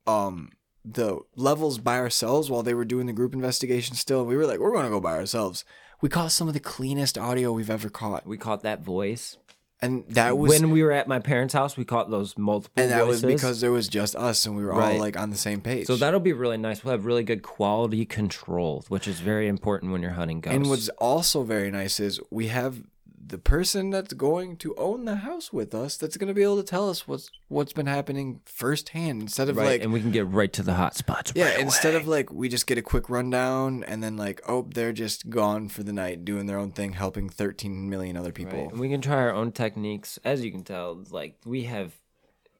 um 0.07 0.51
the 0.85 1.19
levels 1.35 1.77
by 1.77 1.97
ourselves 1.97 2.49
while 2.49 2.61
they 2.63 2.73
were 2.73 2.83
doing 2.85 3.05
the 3.05 3.13
group 3.13 3.33
investigation 3.33 3.95
still, 3.95 4.25
we 4.25 4.35
were 4.35 4.45
like, 4.45 4.59
we're 4.59 4.73
gonna 4.73 4.89
go 4.89 4.99
by 4.99 5.13
ourselves. 5.13 5.63
We 6.01 6.09
caught 6.09 6.31
some 6.33 6.49
of 6.49 6.53
the 6.53 6.59
cleanest 6.59 7.17
audio 7.17 7.53
we've 7.53 7.69
ever 7.69 7.89
caught. 7.89 8.27
we 8.27 8.37
caught 8.37 8.63
that 8.63 8.83
voice 8.83 9.37
And 9.81 10.03
that 10.09 10.37
was 10.37 10.49
when 10.49 10.71
we 10.71 10.83
were 10.83 10.91
at 10.91 11.07
my 11.07 11.19
parents 11.19 11.53
house 11.53 11.77
we 11.77 11.85
caught 11.85 12.09
those 12.09 12.37
multiple 12.37 12.83
and 12.83 12.91
that 12.91 13.07
was 13.07 13.21
because 13.21 13.61
there 13.61 13.71
was 13.71 13.87
just 13.87 14.13
us 14.17 14.45
and 14.45 14.57
we 14.57 14.63
were 14.65 14.73
all 14.73 14.97
like 14.97 15.17
on 15.17 15.29
the 15.29 15.37
same 15.37 15.61
page. 15.61 15.87
So 15.87 15.95
that'll 15.95 16.19
be 16.19 16.33
really 16.33 16.57
nice. 16.57 16.83
We'll 16.83 16.91
have 16.91 17.05
really 17.05 17.23
good 17.23 17.43
quality 17.43 18.05
control, 18.05 18.83
which 18.89 19.07
is 19.07 19.21
very 19.21 19.47
important 19.47 19.93
when 19.93 20.01
you're 20.01 20.11
hunting 20.11 20.41
ghosts. 20.41 20.55
and 20.55 20.69
what's 20.69 20.89
also 20.97 21.43
very 21.43 21.71
nice 21.71 22.01
is 22.01 22.19
we 22.29 22.47
have 22.47 22.81
the 23.25 23.37
person 23.37 23.89
that's 23.89 24.13
going 24.13 24.57
to 24.57 24.75
own 24.75 25.05
the 25.05 25.17
house 25.17 25.53
with 25.53 25.73
us 25.73 25.97
that's 25.97 26.17
going 26.17 26.27
to 26.27 26.33
be 26.33 26.43
able 26.43 26.57
to 26.57 26.63
tell 26.63 26.89
us 26.89 27.07
what's 27.07 27.29
what's 27.47 27.73
been 27.73 27.85
happening 27.85 28.41
firsthand 28.45 29.21
instead 29.21 29.49
of 29.49 29.57
right, 29.57 29.65
like 29.65 29.83
and 29.83 29.93
we 29.93 30.01
can 30.01 30.11
get 30.11 30.27
right 30.27 30.51
to 30.53 30.63
the 30.63 30.73
hot 30.73 30.95
spots. 30.95 31.31
Yeah, 31.35 31.49
right 31.49 31.59
instead 31.59 31.93
away. 31.93 32.01
of 32.01 32.07
like 32.07 32.31
we 32.31 32.49
just 32.49 32.67
get 32.67 32.77
a 32.77 32.81
quick 32.81 33.09
rundown 33.09 33.83
and 33.83 34.03
then 34.03 34.17
like 34.17 34.41
oh 34.47 34.67
they're 34.73 34.93
just 34.93 35.29
gone 35.29 35.69
for 35.69 35.83
the 35.83 35.93
night 35.93 36.25
doing 36.25 36.45
their 36.45 36.57
own 36.57 36.71
thing 36.71 36.93
helping 36.93 37.29
13 37.29 37.89
million 37.89 38.17
other 38.17 38.31
people. 38.31 38.59
Right, 38.59 38.71
and 38.71 38.79
we 38.79 38.89
can 38.89 39.01
try 39.01 39.17
our 39.17 39.33
own 39.33 39.51
techniques. 39.51 40.19
As 40.23 40.43
you 40.43 40.51
can 40.51 40.63
tell, 40.63 41.03
like 41.11 41.37
we 41.45 41.63
have, 41.63 41.93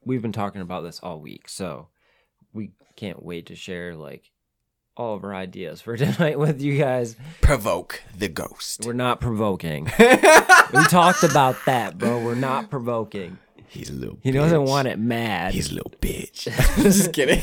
we've 0.06 0.22
been 0.22 0.32
talking 0.32 0.62
about 0.62 0.84
this 0.84 1.00
all 1.02 1.20
week. 1.20 1.50
So 1.50 1.88
we 2.54 2.72
can't 2.96 3.24
wait 3.24 3.48
to 3.48 3.56
share 3.56 3.96
like 3.96 4.32
all 4.96 5.16
of 5.16 5.24
our 5.24 5.34
ideas 5.34 5.82
for 5.82 5.98
tonight 5.98 6.38
with 6.40 6.62
you 6.62 6.78
guys. 6.78 7.16
Provoke 7.42 8.04
the 8.16 8.28
ghost. 8.30 8.86
We're 8.86 8.94
not 8.94 9.20
provoking. 9.20 9.92
we 10.74 10.84
talked 10.86 11.24
about 11.24 11.56
that, 11.66 11.98
bro. 11.98 12.20
We're 12.24 12.36
not 12.36 12.70
provoking. 12.70 13.38
He's 13.68 13.90
a 13.90 13.94
little. 13.94 14.20
He 14.22 14.32
doesn't 14.32 14.66
want 14.66 14.88
it 14.88 15.00
mad. 15.00 15.54
He's 15.54 15.72
a 15.72 15.76
little 15.76 15.92
bitch. 16.00 16.44
Just 16.84 17.12
kidding. 17.14 17.42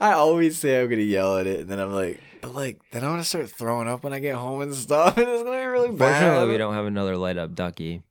I 0.00 0.12
always 0.12 0.56
say 0.58 0.80
I'm 0.80 0.88
gonna 0.88 1.02
yell 1.02 1.36
at 1.38 1.46
it, 1.46 1.60
and 1.60 1.68
then 1.68 1.80
I'm 1.80 1.92
like, 1.92 2.20
but 2.40 2.54
like, 2.54 2.80
then 2.92 3.04
I'm 3.04 3.10
gonna 3.10 3.24
start 3.24 3.50
throwing 3.50 3.88
up 3.88 4.04
when 4.04 4.12
I 4.12 4.20
get 4.20 4.36
home 4.36 4.60
and 4.62 4.74
stuff, 4.74 5.16
and 5.18 5.28
it's 5.28 5.42
gonna 5.42 5.58
be 5.58 5.64
really 5.64 5.90
bad. 5.90 6.20
Fortunately, 6.20 6.52
we 6.52 6.58
don't 6.58 6.74
have 6.74 6.86
another 6.86 7.16
light 7.16 7.36
up 7.38 7.54
ducky. 7.54 8.02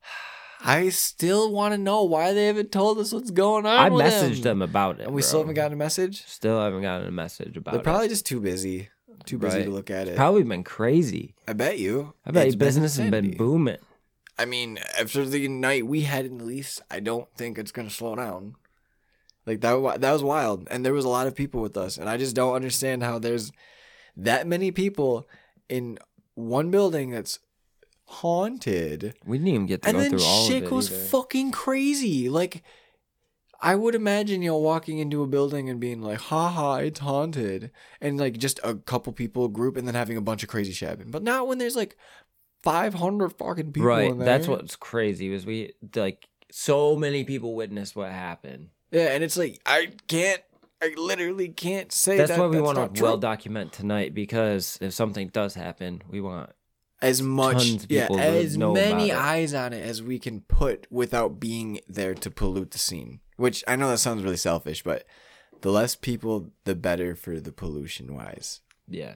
I 0.64 0.90
still 0.90 1.52
want 1.52 1.72
to 1.72 1.78
know 1.78 2.04
why 2.04 2.32
they 2.34 2.46
haven't 2.46 2.70
told 2.70 2.98
us 2.98 3.12
what's 3.12 3.30
going 3.30 3.66
on. 3.66 3.78
I 3.78 3.88
messaged 3.88 4.36
him. 4.36 4.42
them 4.42 4.62
about 4.62 5.00
it. 5.00 5.06
and 5.06 5.14
we 5.14 5.22
bro. 5.22 5.26
still 5.26 5.40
haven't 5.40 5.54
gotten 5.54 5.72
a 5.72 5.76
message. 5.76 6.24
Still 6.26 6.60
haven't 6.60 6.82
gotten 6.82 7.08
a 7.08 7.12
message 7.12 7.56
about 7.56 7.70
it. 7.70 7.72
They're 7.72 7.80
it. 7.80 7.84
probably 7.84 8.08
just 8.08 8.26
too 8.26 8.40
busy, 8.40 8.90
too 9.26 9.38
busy 9.38 9.58
Right. 9.58 9.64
to 9.64 9.70
look 9.70 9.90
at 9.90 10.08
it. 10.08 10.16
Probably 10.16 10.42
been 10.44 10.64
crazy. 10.64 11.34
I 11.48 11.52
bet 11.52 11.78
you. 11.78 12.14
I 12.24 12.30
bet 12.30 12.46
your 12.46 12.56
business 12.56 12.96
has 12.96 13.10
been 13.10 13.36
booming. 13.36 13.78
I 14.38 14.44
mean, 14.44 14.78
after 14.98 15.24
the 15.24 15.48
night 15.48 15.86
we 15.86 16.02
had 16.02 16.26
in 16.26 16.38
the 16.38 16.44
lease, 16.44 16.80
I 16.90 17.00
don't 17.00 17.28
think 17.36 17.58
it's 17.58 17.72
gonna 17.72 17.90
slow 17.90 18.14
down. 18.16 18.54
Like 19.46 19.60
that, 19.60 20.00
that 20.00 20.12
was 20.12 20.22
wild, 20.24 20.66
and 20.70 20.84
there 20.84 20.92
was 20.92 21.04
a 21.04 21.08
lot 21.08 21.26
of 21.26 21.34
people 21.34 21.60
with 21.60 21.76
us, 21.76 21.96
and 21.98 22.08
I 22.08 22.16
just 22.16 22.34
don't 22.36 22.54
understand 22.54 23.02
how 23.02 23.18
there's 23.18 23.52
that 24.16 24.46
many 24.46 24.70
people 24.72 25.26
in 25.68 25.98
one 26.34 26.70
building 26.70 27.10
that's 27.10 27.38
haunted, 28.08 29.14
We 29.24 29.38
didn't 29.38 29.48
even 29.54 29.66
get 29.66 29.82
to 29.82 29.88
and 29.88 29.98
go 29.98 30.08
through 30.10 30.22
all 30.24 30.44
of 30.46 30.50
it 30.50 30.54
And 30.54 30.54
then 30.54 30.60
shit 30.62 30.70
goes 30.70 30.90
either. 30.92 31.00
fucking 31.08 31.50
crazy. 31.52 32.28
Like, 32.28 32.62
I 33.60 33.74
would 33.74 33.94
imagine 33.94 34.42
you 34.42 34.50
know 34.50 34.58
walking 34.58 34.98
into 34.98 35.22
a 35.22 35.26
building 35.26 35.68
and 35.70 35.80
being 35.80 36.02
like, 36.02 36.18
"Ha 36.18 36.48
ha, 36.48 36.76
it's 36.76 37.00
haunted," 37.00 37.70
and 38.00 38.18
like 38.18 38.38
just 38.38 38.60
a 38.62 38.74
couple 38.74 39.12
people 39.12 39.48
group, 39.48 39.76
and 39.76 39.86
then 39.86 39.94
having 39.94 40.16
a 40.16 40.22
bunch 40.22 40.42
of 40.42 40.48
crazy 40.48 40.72
shit 40.72 40.88
happen. 40.88 41.10
But 41.10 41.22
not 41.22 41.48
when 41.48 41.58
there's 41.58 41.76
like 41.76 41.96
five 42.62 42.94
hundred 42.94 43.30
fucking 43.30 43.72
people. 43.72 43.88
right. 43.88 44.10
in 44.10 44.18
there. 44.18 44.26
That's 44.26 44.48
what's 44.48 44.76
crazy 44.76 45.30
was 45.30 45.46
we 45.46 45.72
like 45.94 46.28
so 46.50 46.96
many 46.96 47.24
people 47.24 47.54
witnessed 47.54 47.96
what 47.96 48.10
happened. 48.10 48.70
Yeah, 48.90 49.12
and 49.12 49.24
it's 49.24 49.36
like 49.36 49.60
I 49.66 49.92
can't, 50.06 50.42
I 50.82 50.94
literally 50.96 51.48
can't 51.48 51.92
say 51.92 52.16
That's 52.16 52.30
that. 52.30 52.38
why 52.38 52.46
we 52.46 52.56
that's 52.56 52.74
want 52.74 52.94
to 52.94 53.02
well 53.02 53.18
document 53.18 53.72
tonight 53.72 54.14
because 54.14 54.78
if 54.80 54.92
something 54.94 55.28
does 55.28 55.54
happen, 55.54 56.02
we 56.08 56.20
want 56.20 56.50
as 57.02 57.20
much, 57.20 57.86
yeah, 57.88 58.08
as 58.12 58.56
many 58.56 59.12
eyes 59.12 59.54
on 59.54 59.72
it 59.72 59.84
as 59.84 60.02
we 60.02 60.18
can 60.18 60.40
put 60.40 60.86
without 60.90 61.38
being 61.38 61.80
there 61.88 62.14
to 62.14 62.30
pollute 62.30 62.70
the 62.70 62.78
scene. 62.78 63.20
Which 63.36 63.62
I 63.68 63.76
know 63.76 63.88
that 63.90 63.98
sounds 63.98 64.22
really 64.22 64.36
selfish, 64.36 64.82
but 64.82 65.04
the 65.60 65.70
less 65.70 65.94
people, 65.94 66.50
the 66.64 66.74
better 66.74 67.14
for 67.14 67.38
the 67.40 67.52
pollution 67.52 68.14
wise. 68.14 68.60
yeah. 68.88 69.14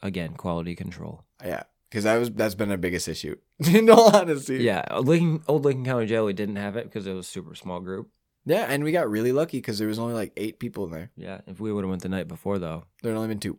Again, 0.00 0.34
quality 0.34 0.76
control. 0.76 1.24
Yeah, 1.44 1.64
because 1.90 2.04
that 2.04 2.18
was 2.18 2.30
that's 2.30 2.54
been 2.54 2.70
our 2.70 2.76
biggest 2.76 3.08
issue. 3.08 3.34
In 3.66 3.90
all 3.90 4.14
honesty, 4.14 4.58
Yeah, 4.58 4.84
uh, 4.90 5.00
Lincoln, 5.00 5.42
old 5.48 5.64
Lincoln 5.64 5.84
County 5.84 6.06
Jail, 6.06 6.24
we 6.24 6.32
didn't 6.32 6.54
have 6.56 6.76
it 6.76 6.84
because 6.84 7.04
it 7.08 7.12
was 7.14 7.26
a 7.26 7.28
super 7.28 7.56
small 7.56 7.80
group. 7.80 8.08
yeah, 8.44 8.66
and 8.68 8.84
we 8.84 8.92
got 8.92 9.10
really 9.10 9.32
lucky 9.32 9.58
because 9.58 9.76
there 9.80 9.88
was 9.88 9.98
only 9.98 10.14
like 10.14 10.32
eight 10.36 10.60
people 10.60 10.84
in 10.84 10.92
there. 10.92 11.10
Yeah, 11.16 11.40
if 11.48 11.58
we 11.58 11.72
would 11.72 11.82
have 11.82 11.90
went 11.90 12.02
the 12.02 12.08
night 12.08 12.28
before 12.28 12.60
though, 12.60 12.84
there'd 13.02 13.16
only 13.16 13.26
been 13.26 13.40
two. 13.40 13.58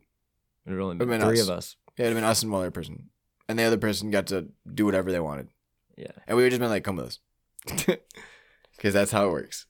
it 0.65 0.71
would 0.71 0.79
only 0.79 0.95
Would've 0.95 1.09
been 1.09 1.19
been 1.19 1.27
three 1.27 1.41
us. 1.41 1.49
of 1.49 1.57
us. 1.57 1.75
Yeah, 1.97 2.05
it'd 2.05 2.15
have 2.15 2.23
been 2.23 2.29
us 2.31 2.41
and 2.41 2.51
one 2.53 2.61
other 2.61 2.71
person, 2.71 3.09
and 3.49 3.59
the 3.59 3.63
other 3.63 3.77
person 3.77 4.09
got 4.09 4.27
to 4.27 4.47
do 4.73 4.85
whatever 4.85 5.11
they 5.11 5.19
wanted. 5.19 5.49
Yeah, 5.97 6.11
And 6.25 6.37
we 6.37 6.43
would 6.43 6.51
just 6.51 6.61
been 6.61 6.69
like, 6.69 6.85
come 6.85 6.95
with 6.95 7.05
us. 7.07 7.19
Because 8.77 8.93
that's 8.93 9.11
how 9.11 9.27
it 9.27 9.31
works. 9.31 9.65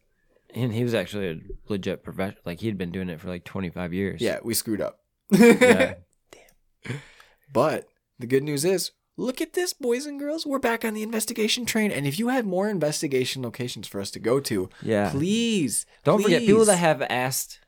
And 0.55 0.73
he 0.73 0.83
was 0.83 0.93
actually 0.93 1.27
a 1.29 1.39
legit 1.67 2.03
professional. 2.03 2.41
Like 2.45 2.59
he'd 2.59 2.77
been 2.77 2.91
doing 2.91 3.09
it 3.09 3.19
for 3.19 3.27
like 3.29 3.43
twenty 3.43 3.69
five 3.69 3.93
years. 3.93 4.21
Yeah, 4.21 4.39
we 4.43 4.53
screwed 4.53 4.81
up. 4.81 4.99
yeah. 5.31 5.95
But 7.51 7.87
the 8.19 8.27
good 8.27 8.43
news 8.43 8.63
is, 8.65 8.91
look 9.17 9.41
at 9.41 9.53
this, 9.53 9.73
boys 9.73 10.05
and 10.05 10.19
girls. 10.19 10.45
We're 10.45 10.59
back 10.59 10.85
on 10.85 10.93
the 10.93 11.03
investigation 11.03 11.65
train. 11.65 11.91
And 11.91 12.05
if 12.05 12.19
you 12.19 12.29
have 12.29 12.45
more 12.45 12.69
investigation 12.69 13.41
locations 13.41 13.87
for 13.87 13.99
us 14.01 14.11
to 14.11 14.19
go 14.19 14.39
to, 14.41 14.69
Yeah. 14.81 15.09
please. 15.11 15.85
Don't 16.03 16.21
forget 16.21 16.41
people 16.41 16.65
that 16.65 16.77
have 16.77 17.01
asked. 17.09 17.59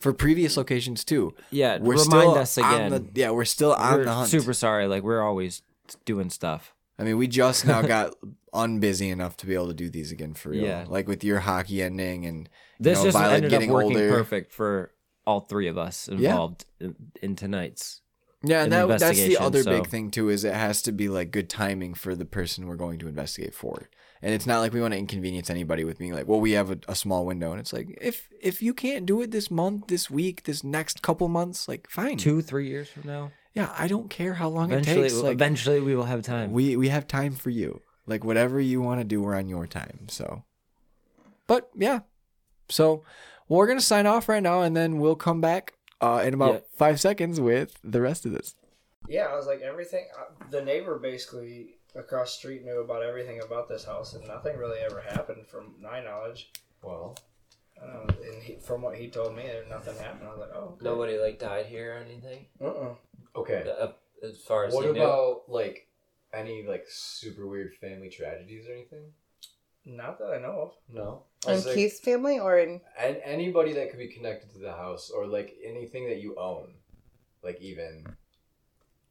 For 0.00 0.12
previous 0.12 0.56
locations 0.58 1.02
too. 1.02 1.34
Yeah, 1.50 1.78
We're 1.78 1.92
remind 1.94 2.02
still 2.04 2.34
us 2.34 2.58
again. 2.58 2.90
the- 2.90 3.06
yeah, 3.14 3.30
we're 3.30 3.46
still 3.46 3.72
on 3.72 3.98
we're 3.98 4.04
the 4.04 4.12
hunt. 4.12 4.28
super 4.28 4.52
sorry. 4.52 4.86
Like 4.86 5.02
we're 5.02 5.22
always 5.22 5.62
doing 6.04 6.28
stuff. 6.28 6.73
I 6.98 7.02
mean, 7.02 7.16
we 7.16 7.26
just 7.26 7.66
now 7.66 7.82
got 7.96 8.14
unbusy 8.52 9.10
enough 9.10 9.36
to 9.38 9.46
be 9.46 9.54
able 9.54 9.68
to 9.68 9.74
do 9.74 9.90
these 9.90 10.12
again 10.12 10.34
for 10.34 10.50
real. 10.50 10.64
Yeah. 10.64 10.84
Like 10.88 11.08
with 11.08 11.24
your 11.24 11.40
hockey 11.40 11.82
ending 11.82 12.26
and 12.26 12.48
This 12.78 12.98
know, 12.98 13.04
just 13.04 13.16
Violet 13.18 13.34
ended 13.36 13.52
up 13.52 13.60
getting 13.60 13.72
working 13.72 13.96
older. 13.96 14.10
perfect 14.10 14.52
for 14.52 14.92
all 15.26 15.40
three 15.40 15.68
of 15.68 15.78
us 15.78 16.08
involved 16.08 16.66
in, 16.80 16.94
in 17.20 17.36
tonight's. 17.36 18.00
Yeah, 18.46 18.64
and 18.64 18.72
that, 18.72 18.98
that's 18.98 19.16
the 19.18 19.38
other 19.38 19.62
so- 19.62 19.70
big 19.70 19.88
thing 19.88 20.10
too 20.10 20.28
is 20.28 20.44
it 20.44 20.54
has 20.54 20.82
to 20.82 20.92
be 20.92 21.08
like 21.08 21.30
good 21.30 21.48
timing 21.48 21.94
for 21.94 22.14
the 22.14 22.26
person 22.26 22.66
we're 22.66 22.76
going 22.76 22.98
to 23.00 23.08
investigate 23.08 23.54
for. 23.54 23.88
And 24.22 24.32
it's 24.32 24.46
not 24.46 24.60
like 24.60 24.72
we 24.72 24.80
want 24.80 24.92
to 24.92 24.98
inconvenience 24.98 25.50
anybody 25.50 25.84
with 25.84 25.98
being 25.98 26.14
like, 26.14 26.26
well, 26.26 26.40
we 26.40 26.52
have 26.52 26.70
a, 26.70 26.78
a 26.88 26.94
small 26.94 27.26
window, 27.26 27.50
and 27.50 27.60
it's 27.60 27.74
like 27.74 27.98
if 28.00 28.28
if 28.40 28.62
you 28.62 28.72
can't 28.72 29.04
do 29.04 29.20
it 29.20 29.32
this 29.32 29.50
month, 29.50 29.88
this 29.88 30.08
week, 30.10 30.44
this 30.44 30.64
next 30.64 31.02
couple 31.02 31.28
months, 31.28 31.68
like 31.68 31.90
fine. 31.90 32.16
Two, 32.16 32.40
three 32.40 32.66
years 32.66 32.88
from 32.88 33.02
now, 33.06 33.32
Yeah, 33.54 33.72
I 33.78 33.86
don't 33.86 34.10
care 34.10 34.34
how 34.34 34.48
long 34.48 34.72
eventually, 34.72 35.00
it 35.06 35.10
takes. 35.10 35.14
Like 35.14 35.34
eventually 35.34 35.80
we 35.80 35.94
will 35.94 36.04
have 36.04 36.22
time. 36.22 36.52
we 36.52 36.76
we 36.76 36.88
have 36.88 37.06
time 37.06 37.34
for 37.34 37.50
you. 37.50 37.80
Like 38.06 38.24
whatever 38.24 38.60
you 38.60 38.80
want 38.82 39.00
to 39.00 39.04
do, 39.04 39.22
we're 39.22 39.36
on 39.36 39.48
your 39.48 39.66
time. 39.66 40.08
So, 40.08 40.44
but 41.46 41.70
yeah, 41.74 42.00
so 42.68 43.04
we're 43.48 43.66
gonna 43.66 43.80
sign 43.80 44.06
off 44.06 44.28
right 44.28 44.42
now, 44.42 44.62
and 44.62 44.76
then 44.76 44.98
we'll 44.98 45.14
come 45.16 45.40
back 45.40 45.74
uh, 46.00 46.22
in 46.26 46.34
about 46.34 46.54
Yeah. 46.54 46.60
five 46.76 47.00
seconds 47.00 47.40
with 47.40 47.78
the 47.84 48.00
rest 48.00 48.26
of 48.26 48.32
this. 48.32 48.54
Yeah, 49.08 49.26
I 49.26 49.36
was 49.36 49.46
like 49.46 49.60
everything. 49.60 50.06
Uh, 50.18 50.44
the 50.50 50.62
neighbor 50.62 50.98
basically 50.98 51.76
across 51.94 52.34
the 52.34 52.38
street 52.38 52.64
knew 52.64 52.80
about 52.80 53.02
everything 53.02 53.40
about 53.40 53.68
this 53.68 53.84
house, 53.84 54.14
and 54.14 54.26
nothing 54.26 54.56
really 54.58 54.80
ever 54.80 55.00
happened 55.00 55.46
from 55.46 55.74
my 55.80 56.02
knowledge. 56.02 56.50
Well, 56.82 57.16
I 57.82 57.86
know, 57.86 58.06
and 58.32 58.42
he, 58.42 58.56
from 58.56 58.82
what 58.82 58.96
he 58.96 59.08
told 59.08 59.36
me, 59.36 59.44
there 59.44 59.64
nothing 59.70 59.96
happened. 59.96 60.26
I 60.28 60.30
was 60.30 60.40
like, 60.40 60.50
oh, 60.54 60.72
okay. 60.74 60.84
Nobody 60.84 61.18
like 61.18 61.38
died 61.38 61.66
here 61.66 61.94
or 61.94 61.98
anything. 61.98 62.46
Uh-uh. 62.60 62.94
Okay. 63.36 63.64
Uh, 63.80 63.88
as 64.22 64.38
far 64.38 64.64
as 64.64 64.74
What 64.74 64.86
you 64.86 64.92
knew. 64.92 65.02
about 65.02 65.42
like 65.48 65.88
any 66.32 66.64
like 66.66 66.84
super 66.88 67.46
weird 67.46 67.74
family 67.74 68.08
tragedies 68.08 68.66
or 68.68 68.72
anything? 68.72 69.12
Not 69.84 70.18
that 70.18 70.30
I 70.32 70.38
know 70.38 70.60
of. 70.62 70.72
No. 70.88 71.22
I 71.46 71.52
In 71.54 71.62
like, 71.64 71.74
Keith's 71.74 72.00
family 72.00 72.38
or 72.38 72.58
in 72.58 72.80
and 72.98 73.18
anybody 73.22 73.72
that 73.74 73.90
could 73.90 73.98
be 73.98 74.08
connected 74.08 74.50
to 74.52 74.58
the 74.58 74.72
house 74.72 75.10
or 75.10 75.26
like 75.26 75.56
anything 75.64 76.08
that 76.08 76.18
you 76.20 76.36
own, 76.38 76.74
like 77.42 77.60
even 77.60 78.04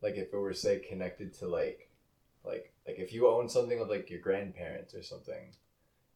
like 0.01 0.15
if 0.15 0.33
it 0.33 0.37
were 0.37 0.53
say 0.53 0.79
connected 0.79 1.33
to 1.35 1.47
like 1.47 1.89
like 2.43 2.73
like 2.87 2.97
if 2.97 3.13
you 3.13 3.27
own 3.27 3.47
something 3.47 3.79
of 3.79 3.87
like 3.89 4.09
your 4.09 4.19
grandparents 4.19 4.95
or 4.95 5.03
something 5.03 5.53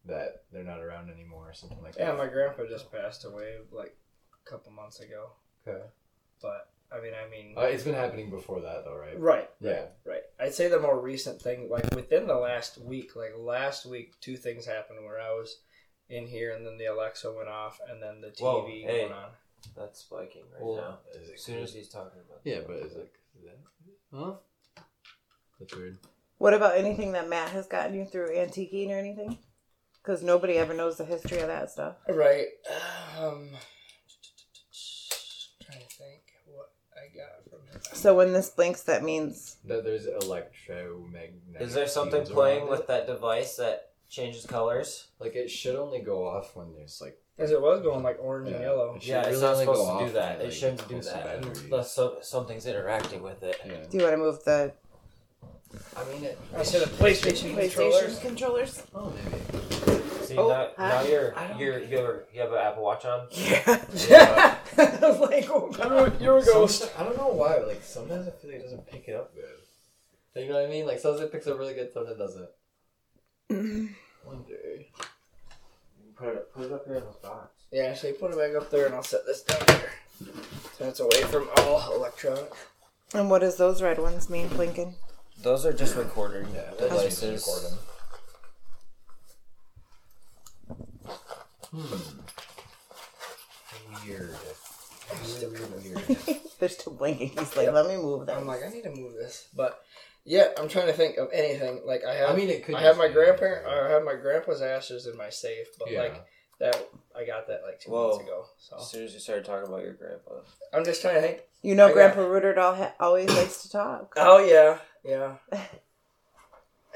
that 0.06 0.44
they're 0.52 0.64
not 0.64 0.80
around 0.80 1.12
anymore 1.12 1.50
or 1.50 1.54
something 1.54 1.82
like 1.84 1.96
Yeah, 1.96 2.06
that. 2.06 2.18
Yeah, 2.18 2.26
my 2.26 2.28
grandpa 2.32 2.64
just 2.68 2.92
passed 2.92 3.26
away 3.26 3.58
like 3.72 3.96
a 4.46 4.50
couple 4.50 4.72
months 4.72 5.00
ago. 5.02 5.32
okay. 5.68 5.84
But 6.42 6.70
I 6.92 7.02
mean, 7.02 7.14
I 7.14 7.30
mean, 7.30 7.54
Uh, 7.58 7.62
it's 7.62 7.84
been 7.84 7.94
happening 7.94 8.30
before 8.30 8.62
that 8.62 8.86
though, 8.86 8.96
right? 8.98 9.20
right, 9.20 9.50
Yeah. 9.60 9.88
right. 10.06 10.24
I'd 10.40 10.54
say 10.54 10.68
the 10.70 10.80
more 10.80 11.00
recent 11.00 11.42
thing, 11.42 11.70
like 11.70 11.84
within 11.94 12.28
the 12.28 12.36
last 12.36 12.78
week, 12.78 13.16
like 13.16 13.34
last 13.38 13.86
week, 13.86 14.20
two 14.22 14.38
things 14.38 14.66
happened 14.66 15.04
where 15.06 15.20
I 15.20 15.32
was 15.34 15.60
in 16.10 16.28
here, 16.28 16.56
and 16.56 16.66
then 16.66 16.78
the 16.78 16.86
Alexa 16.86 17.32
went 17.34 17.50
off, 17.50 17.82
and 17.90 18.02
then 18.02 18.22
the 18.22 18.30
TV 18.30 18.42
Whoa, 18.42 18.66
hey. 18.68 19.02
went 19.04 19.14
on. 19.14 19.30
That's 19.76 20.00
spiking 20.00 20.44
right 20.54 20.62
Well, 20.64 20.76
now. 20.78 21.00
As 21.34 21.42
soon 21.42 21.62
as 21.62 21.74
he's 21.74 21.90
talking 21.90 22.22
about 22.26 22.40
Yeah, 22.46 22.60
but 22.66 22.78
is 22.78 22.94
it 22.96 23.12
is 23.38 23.44
that 23.44 23.58
huh? 24.18 24.36
That's 25.60 25.76
weird. 25.76 25.98
what 26.38 26.54
about 26.54 26.78
anything 26.78 27.12
that 27.14 27.28
Matt 27.28 27.50
has 27.50 27.68
gotten 27.68 27.96
you 27.96 28.06
through 28.06 28.30
antiquing 28.36 28.90
or 28.92 28.98
anything? 28.98 29.38
Because 30.02 30.24
nobody 30.24 30.54
ever 30.58 30.74
knows 30.74 30.98
the 30.98 31.04
history 31.06 31.40
of 31.40 31.48
that 31.48 31.70
stuff. 31.70 31.98
Right. 32.08 32.48
Um, 33.20 33.50
So 37.94 38.16
when 38.16 38.34
this 38.34 38.50
blinks, 38.50 38.84
that 38.84 39.04
means 39.04 39.58
That 39.66 39.84
there's 39.84 40.06
electromagnetic. 40.08 41.62
Is 41.62 41.74
there 41.74 41.88
something 41.88 42.22
fields 42.22 42.32
playing 42.32 42.60
around 42.62 42.70
with 42.70 42.80
it. 42.82 42.88
that 42.88 43.08
device 43.08 43.56
that 43.58 43.92
changes 44.10 44.46
colors? 44.46 45.08
Like 45.20 45.36
it 45.36 45.50
should 45.50 45.76
only 45.76 46.00
go 46.00 46.28
off 46.28 46.56
when 46.56 46.74
there's 46.74 47.00
like 47.02 47.18
As 47.38 47.52
it 47.52 47.62
was 47.62 47.82
going 47.82 48.04
like 48.04 48.18
orange 48.22 48.48
and 48.50 48.58
Yeah. 48.58 48.62
yellow. 48.68 48.94
It 48.96 49.02
should 49.04 49.10
Yeah, 49.10 49.20
it's 49.22 49.28
really 49.30 49.42
not 49.42 49.54
only 49.54 49.66
go 49.66 49.74
supposed 49.74 49.88
to 49.88 49.94
off 49.94 50.08
do 50.08 50.14
that. 50.14 50.32
when, 50.38 50.42
It 50.42 50.44
like, 50.50 50.54
shouldn't 50.54 50.88
do 50.88 50.94
close 50.96 51.08
to 51.08 51.14
that 51.14 51.42
batteries. 51.42 51.64
unless 51.64 51.92
so, 51.94 52.18
something's 52.22 52.66
interacting 52.66 53.22
with 53.24 53.44
it. 53.44 53.58
Yeah. 53.66 53.74
do 53.90 53.98
you 53.98 54.04
want 54.04 54.14
to 54.14 54.18
move 54.18 54.44
the 54.44 54.72
I 55.96 56.04
mean 56.14 56.24
it. 56.24 56.38
I 56.56 56.64
said 56.64 56.82
a 56.82 56.86
PlayStation 56.86 57.54
PlayStation 57.54 57.72
controllers. 57.74 58.20
controllers? 58.20 58.84
Oh 58.96 59.12
maybe. 59.12 59.77
See 60.38 60.42
Oh, 60.44 60.50
now, 60.50 60.68
hi. 60.78 60.90
now 60.90 61.02
you're 61.10 61.38
I 61.38 61.48
don't 61.48 61.60
you're 61.60 61.80
you're 61.80 62.24
you 62.34 62.42
have 62.42 62.52
an 62.52 62.60
Apple 62.60 62.84
Watch 62.84 63.06
on. 63.06 63.28
Yeah. 63.32 64.58
I 64.78 65.00
was 65.02 65.20
like, 65.32 65.50
oh 65.50 65.72
god. 65.72 66.22
You're 66.22 66.38
a 66.38 66.46
ghost. 66.46 66.80
Some- 66.82 66.90
I 66.98 67.04
don't 67.04 67.18
know 67.18 67.30
why. 67.30 67.58
Like 67.58 67.82
sometimes 67.84 68.28
I 68.28 68.32
feel 68.32 68.52
like 68.52 68.60
it 68.60 68.64
doesn't 68.64 68.86
pick 68.88 69.08
it 69.08 69.16
up 69.16 69.34
good. 69.34 70.42
You 70.44 70.50
know 70.50 70.56
what 70.62 70.66
I 70.66 70.70
mean? 70.70 70.86
Like 70.86 71.00
sometimes 71.00 71.24
it 71.24 71.32
picks 71.32 71.48
up 71.48 71.58
really 71.58 71.74
good, 71.74 71.92
sometimes 71.92 72.16
it 72.16 72.20
doesn't. 72.20 72.50
Mm-hmm. 73.52 73.86
Wonder. 74.28 74.54
Put 76.16 76.28
it 76.30 76.54
put 76.54 76.66
it 76.66 76.72
up 76.72 76.86
here 76.86 76.96
in 76.98 77.06
this 77.06 77.16
box. 77.16 77.50
Yeah, 77.72 77.94
so 77.96 78.08
you 78.08 78.14
put 78.14 78.32
it 78.32 78.38
back 78.38 78.56
up 78.62 78.70
there, 78.70 78.86
and 78.86 78.94
I'll 78.96 79.04
set 79.04 79.26
this 79.26 79.42
down 79.42 79.60
here. 79.80 79.90
So 80.78 80.86
it's 80.88 81.00
away 81.00 81.24
from 81.24 81.50
all 81.58 81.94
electronic. 81.96 82.52
And 83.14 83.30
what 83.30 83.40
does 83.40 83.58
those 83.58 83.82
red 83.82 83.98
ones 84.00 84.30
mean, 84.30 84.48
Blinken? 84.50 84.94
Those 85.42 85.66
are 85.66 85.74
just 85.74 85.96
recording 85.96 86.48
Yeah, 86.54 86.72
that's 86.80 87.04
just 87.04 87.22
devices. 87.22 87.48
recording. 87.48 87.78
Hmm. 91.72 92.20
Weird. 94.06 94.36
Really 95.42 95.48
weird. 95.48 96.18
They're 96.60 96.70
still 96.70 96.94
blinking. 96.94 97.30
He's 97.30 97.56
like, 97.56 97.72
let 97.72 97.88
me 97.88 97.98
move 97.98 98.26
them. 98.26 98.38
I'm 98.40 98.48
like, 98.48 98.64
I 98.66 98.70
need 98.70 98.84
to 98.84 98.92
move 98.92 99.14
this, 99.14 99.48
but 99.56 99.82
yeah, 100.26 100.48
I'm 100.58 100.68
trying 100.68 100.88
to 100.88 100.94
think 100.94 101.18
of 101.18 101.30
anything. 101.34 101.82
Like 101.86 102.04
I 102.06 102.14
have, 102.16 102.30
I 102.32 102.36
mean, 102.36 102.50
it 102.50 102.66
could 102.66 102.76
I 102.76 102.82
have 102.82 102.98
my 102.98 103.08
be 103.08 103.14
grandparent. 103.14 103.68
I 103.68 103.90
have 103.90 104.04
my 104.04 104.16
grandpa's 104.16 104.62
ashes 104.62 105.08
in 105.08 105.16
my 105.18 105.30
safe, 105.30 105.68
but 105.80 105.92
Yeah. 105.92 106.02
like 106.02 106.26
that, 106.60 106.90
I 107.16 107.24
got 107.26 107.48
that 107.48 107.62
like 107.64 107.80
two 107.80 107.92
Whoa. 107.92 108.10
months 108.10 108.24
ago. 108.24 108.46
So 108.60 108.76
As 108.78 108.90
soon 108.90 109.04
as 109.06 109.14
you 109.14 109.20
started 109.20 109.46
talking 109.46 109.68
about 109.68 109.84
your 109.84 109.94
grandpa. 109.94 110.32
I'm 110.74 110.84
just 110.84 111.02
trying 111.02 111.16
to 111.16 111.22
think. 111.22 111.42
You 111.62 111.76
know, 111.76 111.86
I 111.86 111.90
got- 111.90 112.14
Grandpa 112.16 112.22
Rudert 112.22 112.58
ha- 112.58 112.94
always 113.00 113.30
likes 113.30 113.62
to 113.64 113.70
talk. 113.70 114.14
Oh 114.18 114.40
yeah, 114.40 114.80
yeah. 115.04 115.36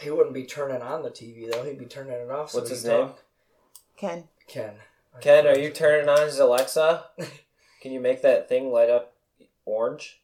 He 0.02 0.10
wouldn't 0.10 0.34
be 0.34 0.46
turning 0.46 0.82
on 0.82 1.04
the 1.04 1.12
TV 1.12 1.52
though. 1.52 1.64
He'd 1.64 1.78
be 1.78 1.86
turning 1.86 2.14
it 2.14 2.32
off. 2.32 2.50
So 2.50 2.58
What's 2.58 2.72
he 2.72 2.76
his 2.76 2.86
name? 2.86 3.08
talk. 3.10 3.20
Ken. 3.98 4.24
Ken. 4.52 4.74
Ken, 5.22 5.48
are 5.48 5.58
you 5.58 5.70
turning 5.70 6.10
on 6.10 6.22
his 6.26 6.38
Alexa? 6.38 7.06
Can 7.82 7.94
you 7.94 8.02
make 8.02 8.22
that 8.22 8.50
thing 8.50 8.70
light 8.70 8.90
up 8.90 9.14
orange? 9.64 10.20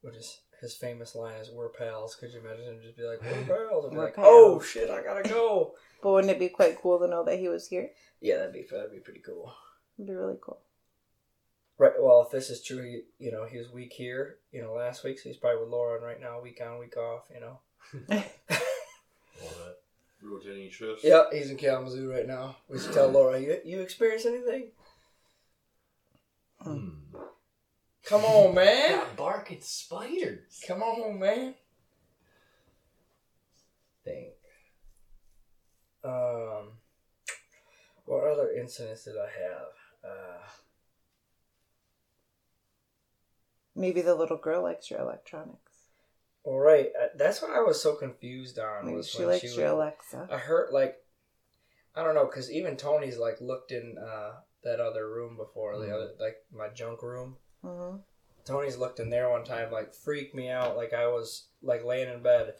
What 0.00 0.16
is 0.16 0.40
his 0.60 0.74
famous 0.74 1.14
line 1.14 1.36
is 1.36 1.50
"We're 1.50 1.68
pals." 1.68 2.16
Could 2.16 2.32
you 2.32 2.40
imagine 2.40 2.64
him 2.64 2.80
just 2.82 2.96
be 2.96 3.04
like, 3.04 3.22
"We're 3.22 3.68
pals"? 3.68 3.84
And 3.84 3.92
be 3.92 3.98
We're 3.98 4.04
like, 4.06 4.16
pals. 4.16 4.26
"Oh 4.28 4.60
shit, 4.60 4.90
I 4.90 5.02
gotta 5.02 5.28
go." 5.28 5.74
But 6.00 6.12
wouldn't 6.12 6.30
it 6.30 6.38
be 6.38 6.48
quite 6.48 6.80
cool 6.80 7.00
to 7.00 7.08
know 7.08 7.24
that 7.24 7.40
he 7.40 7.48
was 7.48 7.66
here? 7.66 7.90
Yeah, 8.20 8.36
that'd 8.36 8.52
be 8.52 8.64
that'd 8.70 8.92
be 8.92 9.00
pretty 9.00 9.18
cool. 9.18 9.52
It'd 9.96 10.06
be 10.06 10.14
really 10.14 10.38
cool. 10.40 10.60
Right. 11.76 11.92
Well, 11.98 12.22
if 12.22 12.30
this 12.30 12.50
is 12.50 12.62
true, 12.62 12.82
he, 12.82 13.02
you 13.18 13.32
know, 13.32 13.46
he 13.46 13.58
was 13.58 13.72
week 13.72 13.92
here, 13.92 14.36
you 14.52 14.62
know, 14.62 14.74
last 14.74 15.02
week, 15.02 15.18
so 15.18 15.28
he's 15.28 15.38
probably 15.38 15.60
with 15.60 15.70
Lauren 15.70 16.02
right 16.04 16.20
now, 16.20 16.40
week 16.40 16.60
on, 16.64 16.78
week 16.78 16.96
off, 16.96 17.24
you 17.34 17.40
know. 17.40 18.22
Rotating 20.22 20.70
shifts. 20.70 21.04
Yep, 21.04 21.28
he's 21.32 21.50
in 21.50 21.56
Kalamazoo 21.56 22.10
right 22.10 22.26
now. 22.26 22.56
We 22.68 22.78
should 22.78 22.92
tell 22.92 23.08
Laura, 23.08 23.40
you 23.40 23.58
you 23.64 23.80
experience 23.80 24.26
anything? 24.26 24.72
Hmm. 26.60 26.88
Come 28.04 28.24
on, 28.24 28.54
man. 28.54 28.90
Got 28.96 29.16
barking 29.16 29.60
spiders. 29.60 30.62
Come 30.66 30.82
on, 30.82 31.18
man. 31.18 31.54
Think. 34.04 34.34
Um, 36.02 36.72
what 38.06 38.24
other 38.24 38.50
incidents 38.52 39.04
did 39.04 39.16
I 39.16 39.28
have? 39.42 40.10
Uh, 40.10 40.46
Maybe 43.78 44.00
the 44.02 44.16
little 44.16 44.36
girl 44.36 44.64
likes 44.64 44.90
your 44.90 44.98
electronics. 44.98 45.67
All 46.44 46.58
right, 46.58 46.90
uh, 47.00 47.08
that's 47.16 47.42
what 47.42 47.50
I 47.50 47.60
was 47.60 47.82
so 47.82 47.94
confused 47.94 48.58
on. 48.58 48.86
Maybe 48.86 48.96
was 48.96 49.08
she 49.08 49.18
when 49.18 49.28
likes 49.28 49.40
she 49.42 49.48
your 49.60 49.68
would- 49.68 49.74
Alexa. 49.74 50.28
I 50.30 50.38
heard 50.38 50.72
like 50.72 50.96
I 51.94 52.02
don't 52.04 52.14
know 52.14 52.26
because 52.26 52.50
even 52.50 52.76
Tony's 52.76 53.18
like 53.18 53.40
looked 53.40 53.72
in 53.72 53.96
uh, 53.98 54.32
that 54.64 54.80
other 54.80 55.08
room 55.08 55.36
before 55.36 55.78
the 55.78 55.86
Mhm. 55.86 55.92
other 55.94 56.10
like 56.20 56.36
my 56.52 56.68
junk 56.68 57.02
room. 57.02 57.36
hmm 57.62 57.96
Tony's 58.44 58.78
looked 58.78 58.98
in 58.98 59.10
there 59.10 59.28
one 59.28 59.44
time 59.44 59.70
like 59.70 59.92
freaked 59.94 60.34
me 60.34 60.48
out 60.48 60.74
like 60.76 60.94
I 60.94 61.06
was 61.06 61.48
like 61.60 61.84
laying 61.84 62.08
in 62.08 62.22
bed 62.22 62.54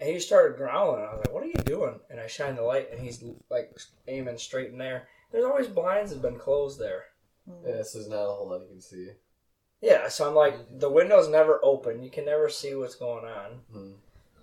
and 0.00 0.08
he 0.08 0.18
started 0.18 0.56
growling. 0.56 1.02
I 1.04 1.10
was 1.14 1.22
like, 1.26 1.34
"What 1.34 1.42
are 1.42 1.46
you 1.46 1.52
doing?" 1.64 2.00
And 2.08 2.18
I 2.18 2.26
shined 2.28 2.56
the 2.56 2.62
light 2.62 2.90
and 2.90 2.98
he's 3.00 3.22
like 3.50 3.76
aiming 4.08 4.38
straight 4.38 4.70
in 4.70 4.78
there. 4.78 5.08
There's 5.30 5.44
always 5.44 5.66
blinds 5.68 6.12
have 6.12 6.22
been 6.22 6.38
closed 6.38 6.78
there. 6.80 7.04
Yeah, 7.46 7.72
this 7.72 7.94
is 7.94 8.08
not 8.08 8.22
a 8.24 8.32
whole 8.32 8.48
lot 8.48 8.62
you 8.62 8.68
can 8.68 8.80
see. 8.80 9.10
Yeah, 9.84 10.08
so 10.08 10.26
I'm 10.28 10.34
like 10.34 10.56
the 10.78 10.88
window's 10.90 11.28
never 11.28 11.60
open. 11.62 12.02
You 12.02 12.10
can 12.10 12.24
never 12.24 12.48
see 12.48 12.74
what's 12.74 12.94
going 12.96 13.24
on. 13.24 13.50
Hmm. 13.72 13.92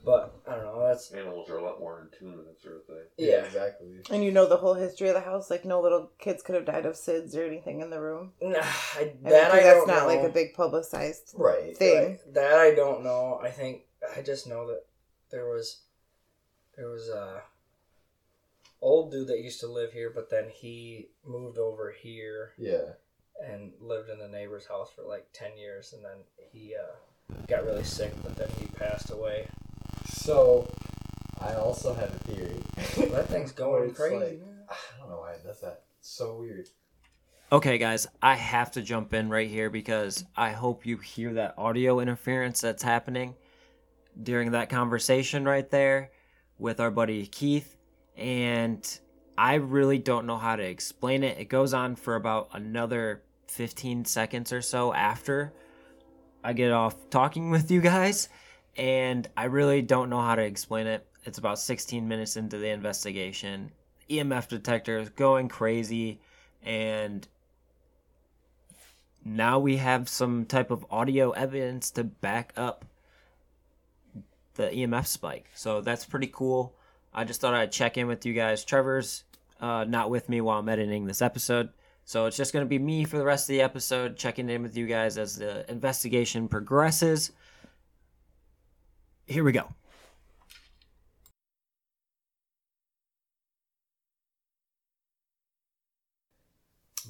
But 0.04 0.34
I 0.48 0.56
don't 0.56 0.66
know. 0.66 0.84
That's 0.88 1.12
Animals 1.12 1.48
are 1.52 1.58
a 1.60 1.64
lot 1.64 1.80
more 1.80 2.02
in 2.02 2.18
tune 2.18 2.36
with 2.36 2.48
that 2.48 2.60
sort 2.60 2.78
of 2.78 2.86
thing. 2.86 3.04
yeah. 3.18 3.46
exactly. 3.46 3.88
And 4.10 4.24
you 4.24 4.32
know 4.32 4.48
the 4.48 4.58
whole 4.58 4.74
history 4.74 5.10
of 5.10 5.14
the 5.14 5.22
house. 5.22 5.52
Like 5.52 5.64
no 5.64 5.80
little 5.80 6.10
kids 6.18 6.42
could 6.42 6.56
have 6.56 6.66
died 6.66 6.88
of 6.88 6.96
SIDS 6.96 7.36
or 7.36 7.44
anything 7.46 7.82
in 7.82 7.92
the 7.92 8.02
room. 8.02 8.32
Nah, 8.42 8.60
I, 8.64 9.00
I 9.02 9.04
mean, 9.04 9.14
I 9.28 9.30
that's 9.30 9.64
don't 9.64 9.88
not 9.88 10.02
know. 10.02 10.08
like 10.08 10.24
a 10.24 10.30
big 10.34 10.54
publicized 10.56 11.34
Right. 11.36 11.78
thing. 11.78 12.04
Right. 12.04 12.34
That 12.34 12.54
I 12.54 12.74
don't 12.74 13.04
know. 13.04 13.40
I 13.44 13.50
think 13.50 13.84
I 14.18 14.22
just 14.24 14.48
know 14.48 14.66
that 14.68 14.86
there 15.30 15.46
was 15.48 15.82
there 16.76 16.90
was 16.90 17.08
a 17.10 17.42
old 18.82 19.12
dude 19.12 19.28
that 19.28 19.40
used 19.40 19.60
to 19.60 19.68
live 19.68 19.92
here, 19.94 20.12
but 20.14 20.32
then 20.32 20.46
he 20.52 21.10
moved 21.26 21.60
over 21.60 21.92
here 21.92 22.54
Yeah. 22.58 22.94
And 23.46 23.72
lived 23.80 24.10
in 24.10 24.20
the 24.20 24.28
neighbor's 24.28 24.66
house 24.68 24.90
for 24.96 25.04
like 25.04 25.28
ten 25.34 25.58
years, 25.58 25.94
and 25.94 26.04
then 26.04 26.18
he 26.52 26.76
uh, 26.76 27.36
got 27.48 27.66
really 27.66 27.84
sick, 27.84 28.14
but 28.24 28.36
then 28.36 28.50
he 28.60 28.66
passed 28.68 29.12
away. 29.12 29.48
So, 30.06 30.68
I 31.40 31.54
also 31.56 31.94
have 31.94 32.14
a 32.14 32.20
theory. 32.20 32.58
That 33.12 33.28
thing's 33.30 33.52
going 33.52 33.90
it's 33.90 34.00
crazy. 34.00 34.16
like- 34.16 34.42
I 34.70 35.00
don't 35.00 35.10
know 35.10 35.20
why 35.20 35.34
it 35.34 35.44
does 35.44 35.60
that. 35.62 35.84
It's 36.00 36.10
so 36.10 36.38
weird. 36.40 36.68
Okay, 37.52 37.78
guys, 37.78 38.08
I 38.22 38.36
have 38.36 38.72
to 38.72 38.82
jump 38.82 39.14
in 39.14 39.30
right 39.30 39.50
here 39.50 39.70
because 39.70 40.24
I 40.38 40.52
hope 40.52 40.86
you 40.86 40.98
hear 40.98 41.34
that 41.34 41.56
audio 41.58 42.00
interference 42.00 42.62
that's 42.62 42.82
happening 42.84 43.36
during 44.24 44.52
that 44.52 44.70
conversation 44.70 45.44
right 45.44 45.70
there 45.70 46.12
with 46.58 46.80
our 46.80 46.92
buddy 46.92 47.26
Keith. 47.28 47.76
And 48.16 48.88
I 49.42 49.56
really 49.56 49.98
don't 49.98 50.28
know 50.28 50.38
how 50.38 50.56
to 50.56 50.62
explain 50.62 51.24
it. 51.24 51.40
It 51.40 51.46
goes 51.46 51.74
on 51.74 51.96
for 51.96 52.14
about 52.14 52.50
another 52.54 53.24
15 53.48 54.06
seconds 54.06 54.54
or 54.54 54.62
so 54.62 54.94
after 54.94 55.52
I 56.44 56.54
get 56.54 56.72
off 56.72 57.10
talking 57.10 57.50
with 57.50 57.72
you 57.72 57.82
guys. 57.82 58.30
And 58.78 59.28
I 59.36 59.46
really 59.46 59.82
don't 59.82 60.12
know 60.12 60.22
how 60.22 60.36
to 60.36 60.44
explain 60.44 60.86
it. 60.86 61.08
It's 61.24 61.40
about 61.40 61.58
16 61.58 62.08
minutes 62.08 62.38
into 62.38 62.60
the 62.60 62.70
investigation. 62.70 63.72
EMF 64.12 64.48
detector 64.48 65.00
is 65.00 65.10
going 65.10 65.48
crazy. 65.48 66.22
And 66.62 67.28
now 69.26 69.58
we 69.58 69.78
have 69.78 70.08
some 70.08 70.46
type 70.46 70.70
of 70.70 70.86
audio 70.92 71.32
evidence 71.32 71.90
to 71.92 72.04
back 72.04 72.54
up 72.56 72.86
the 74.54 74.70
EMF 74.70 75.08
spike. 75.08 75.50
So 75.56 75.82
that's 75.82 76.06
pretty 76.06 76.30
cool. 76.32 76.76
I 77.12 77.24
just 77.24 77.42
thought 77.42 77.56
I'd 77.56 77.72
check 77.72 77.98
in 77.98 78.06
with 78.06 78.24
you 78.24 78.34
guys. 78.34 78.64
Trevor's 78.64 79.24
uh, 79.62 79.86
not 79.86 80.10
with 80.10 80.28
me 80.28 80.42
while 80.42 80.60
I'm 80.60 80.68
editing 80.70 81.06
this 81.06 81.22
episode. 81.22 81.70
So 82.04 82.26
it's 82.26 82.36
just 82.36 82.52
going 82.52 82.66
to 82.66 82.70
be 82.70 82.80
me 82.80 83.06
for 83.06 83.18
the 83.18 83.24
rest 83.24 83.46
of 83.46 83.54
the 83.54 83.62
episode, 83.62 84.18
checking 84.18 84.50
in 84.50 84.64
with 84.64 84.76
you 84.76 84.88
guys 84.88 85.18
as 85.18 85.38
the 85.38 85.70
investigation 85.72 86.48
progresses. 86.48 87.32
Here 89.28 89.44
we 89.44 89.52
go. 89.52 89.68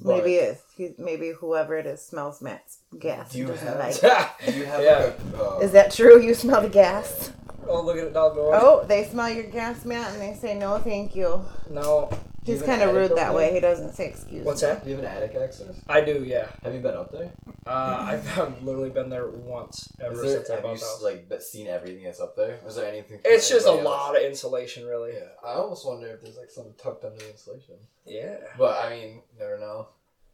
Maybe 0.04 0.34
it's 0.36 0.62
maybe 0.98 1.30
whoever 1.30 1.76
it 1.76 1.86
is 1.86 2.00
smells 2.04 2.40
Matt's 2.40 2.78
gas. 2.98 3.30
Do 3.32 3.38
you 3.38 3.52
have- 3.52 3.78
like 3.78 4.02
it. 4.02 4.26
Do 4.52 4.58
you 4.58 4.64
have 4.64 4.82
Yeah. 4.82 4.98
like 4.98 5.18
a? 5.34 5.44
Uh, 5.44 5.58
Is 5.58 5.72
that 5.72 5.92
true? 5.92 6.20
You 6.20 6.34
smell 6.34 6.62
the 6.62 6.68
gas? 6.68 7.30
Oh, 7.68 7.82
look 7.82 7.96
at 7.98 8.04
it 8.04 8.12
dog 8.14 8.34
going. 8.34 8.58
Oh, 8.60 8.84
they 8.84 9.04
smell 9.04 9.28
your 9.30 9.44
gas, 9.44 9.84
Matt, 9.84 10.12
and 10.12 10.20
they 10.20 10.34
say 10.34 10.54
no, 10.58 10.78
thank 10.78 11.14
you. 11.14 11.44
No. 11.70 12.10
Do 12.44 12.50
you 12.52 12.58
He's 12.58 12.66
kind 12.66 12.82
of 12.82 12.94
rude 12.94 13.10
that 13.12 13.14
there? 13.16 13.32
way. 13.32 13.52
He 13.54 13.60
doesn't 13.60 13.92
say 13.94 14.08
excuse. 14.08 14.44
What's 14.44 14.62
me. 14.62 14.68
that? 14.68 14.82
do 14.84 14.90
you 14.90 14.96
have 14.96 15.04
an 15.04 15.10
attic 15.12 15.36
access? 15.36 15.80
I 15.88 16.00
do, 16.00 16.24
yeah. 16.24 16.48
Have 16.64 16.74
you 16.74 16.80
been 16.80 16.96
up 16.96 17.12
there? 17.12 17.30
Uh, 17.64 17.98
I've, 18.00 18.38
I've 18.38 18.62
literally 18.64 18.90
been 18.90 19.08
there 19.10 19.28
once 19.28 19.88
ever 20.04 20.16
there, 20.16 20.24
since 20.38 20.50
I 20.50 20.54
have 20.56 20.64
you 20.64 20.70
bought 20.70 20.80
the 20.80 20.84
house. 20.86 21.02
like 21.30 21.42
seen 21.42 21.68
everything 21.68 22.02
that's 22.02 22.20
up 22.20 22.34
there? 22.34 22.58
Was 22.64 22.74
there 22.76 22.86
anything? 22.86 23.20
It's 23.24 23.48
just 23.48 23.66
a 23.66 23.70
else? 23.70 23.84
lot 23.84 24.16
of 24.16 24.22
insulation, 24.24 24.86
really. 24.86 25.12
Yeah, 25.14 25.28
I 25.44 25.52
almost 25.54 25.86
wonder 25.86 26.08
if 26.08 26.20
there's 26.22 26.36
like 26.36 26.50
something 26.50 26.74
tucked 26.82 27.04
under 27.04 27.18
the 27.18 27.30
insulation. 27.30 27.76
Yeah. 28.04 28.38
But 28.58 28.84
I 28.84 28.90
mean, 28.90 29.22
never 29.38 29.58
know. 29.60 29.88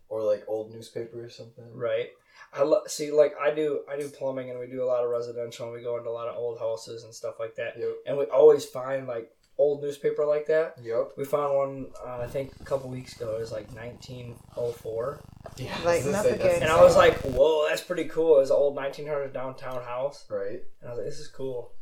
Or 0.08 0.22
like 0.22 0.44
old 0.48 0.72
newspaper 0.72 1.22
or 1.22 1.28
something. 1.28 1.64
Right. 1.74 2.08
I 2.54 2.62
lo- 2.62 2.84
see, 2.86 3.10
like 3.10 3.34
I 3.38 3.50
do, 3.54 3.80
I 3.90 3.98
do 3.98 4.08
plumbing, 4.08 4.48
and 4.48 4.58
we 4.58 4.66
do 4.66 4.82
a 4.82 4.86
lot 4.86 5.04
of 5.04 5.10
residential, 5.10 5.66
and 5.66 5.74
we 5.76 5.82
go 5.82 5.98
into 5.98 6.08
a 6.08 6.10
lot 6.10 6.28
of 6.28 6.36
old 6.38 6.58
houses 6.58 7.04
and 7.04 7.12
stuff 7.14 7.34
like 7.38 7.56
that, 7.56 7.74
Yep. 7.78 7.88
and 8.06 8.16
we 8.16 8.24
always 8.26 8.64
find 8.64 9.06
like 9.06 9.30
old 9.58 9.82
newspaper 9.82 10.24
like 10.24 10.46
that. 10.46 10.76
Yep. 10.82 11.12
We 11.16 11.24
found 11.24 11.56
one, 11.56 11.86
uh, 12.06 12.18
I 12.22 12.26
think, 12.26 12.52
a 12.60 12.64
couple 12.64 12.88
weeks 12.90 13.16
ago. 13.16 13.36
It 13.36 13.40
was 13.40 13.52
like 13.52 13.68
1904, 13.74 15.20
Yeah. 15.56 15.76
Like, 15.84 15.86
I 15.86 15.94
was 15.96 16.04
gonna 16.04 16.16
not 16.16 16.24
say, 16.24 16.32
the 16.32 16.38
good 16.38 16.62
and 16.62 16.70
I 16.70 16.82
was 16.82 16.96
like, 16.96 17.14
"Whoa, 17.22 17.66
that's 17.68 17.82
pretty 17.82 18.04
cool." 18.04 18.36
It 18.36 18.40
was 18.40 18.50
an 18.50 18.56
old 18.56 18.76
1900 18.76 19.32
downtown 19.32 19.82
house, 19.82 20.24
right. 20.30 20.62
and 20.80 20.88
I 20.88 20.90
was 20.90 20.98
like, 20.98 21.06
"This 21.06 21.18
is 21.18 21.28
cool." 21.28 21.72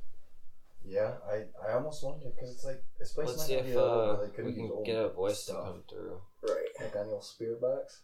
Yeah, 0.85 1.15
I, 1.29 1.43
I 1.69 1.75
almost 1.75 2.03
wonder 2.05 2.27
because 2.35 2.53
it's 2.55 2.65
like 2.65 2.83
this 2.99 3.13
place 3.13 3.27
Let's 3.29 3.39
might 3.41 3.47
see 3.47 3.55
if 3.55 3.67
be 3.67 3.75
old, 3.77 3.91
uh, 3.91 4.15
but 4.17 4.25
it 4.27 4.35
could 4.35 4.45
we 4.47 4.53
can 4.55 4.71
get 4.85 4.97
a 4.97 5.09
voice 5.09 5.39
to 5.47 5.53
stuff. 5.53 5.65
come 5.65 5.83
through. 5.91 6.21
Right. 6.43 6.69
Like 6.81 6.95
on 6.97 7.09
your 7.09 7.23
spirit 7.23 7.61
box. 7.61 8.03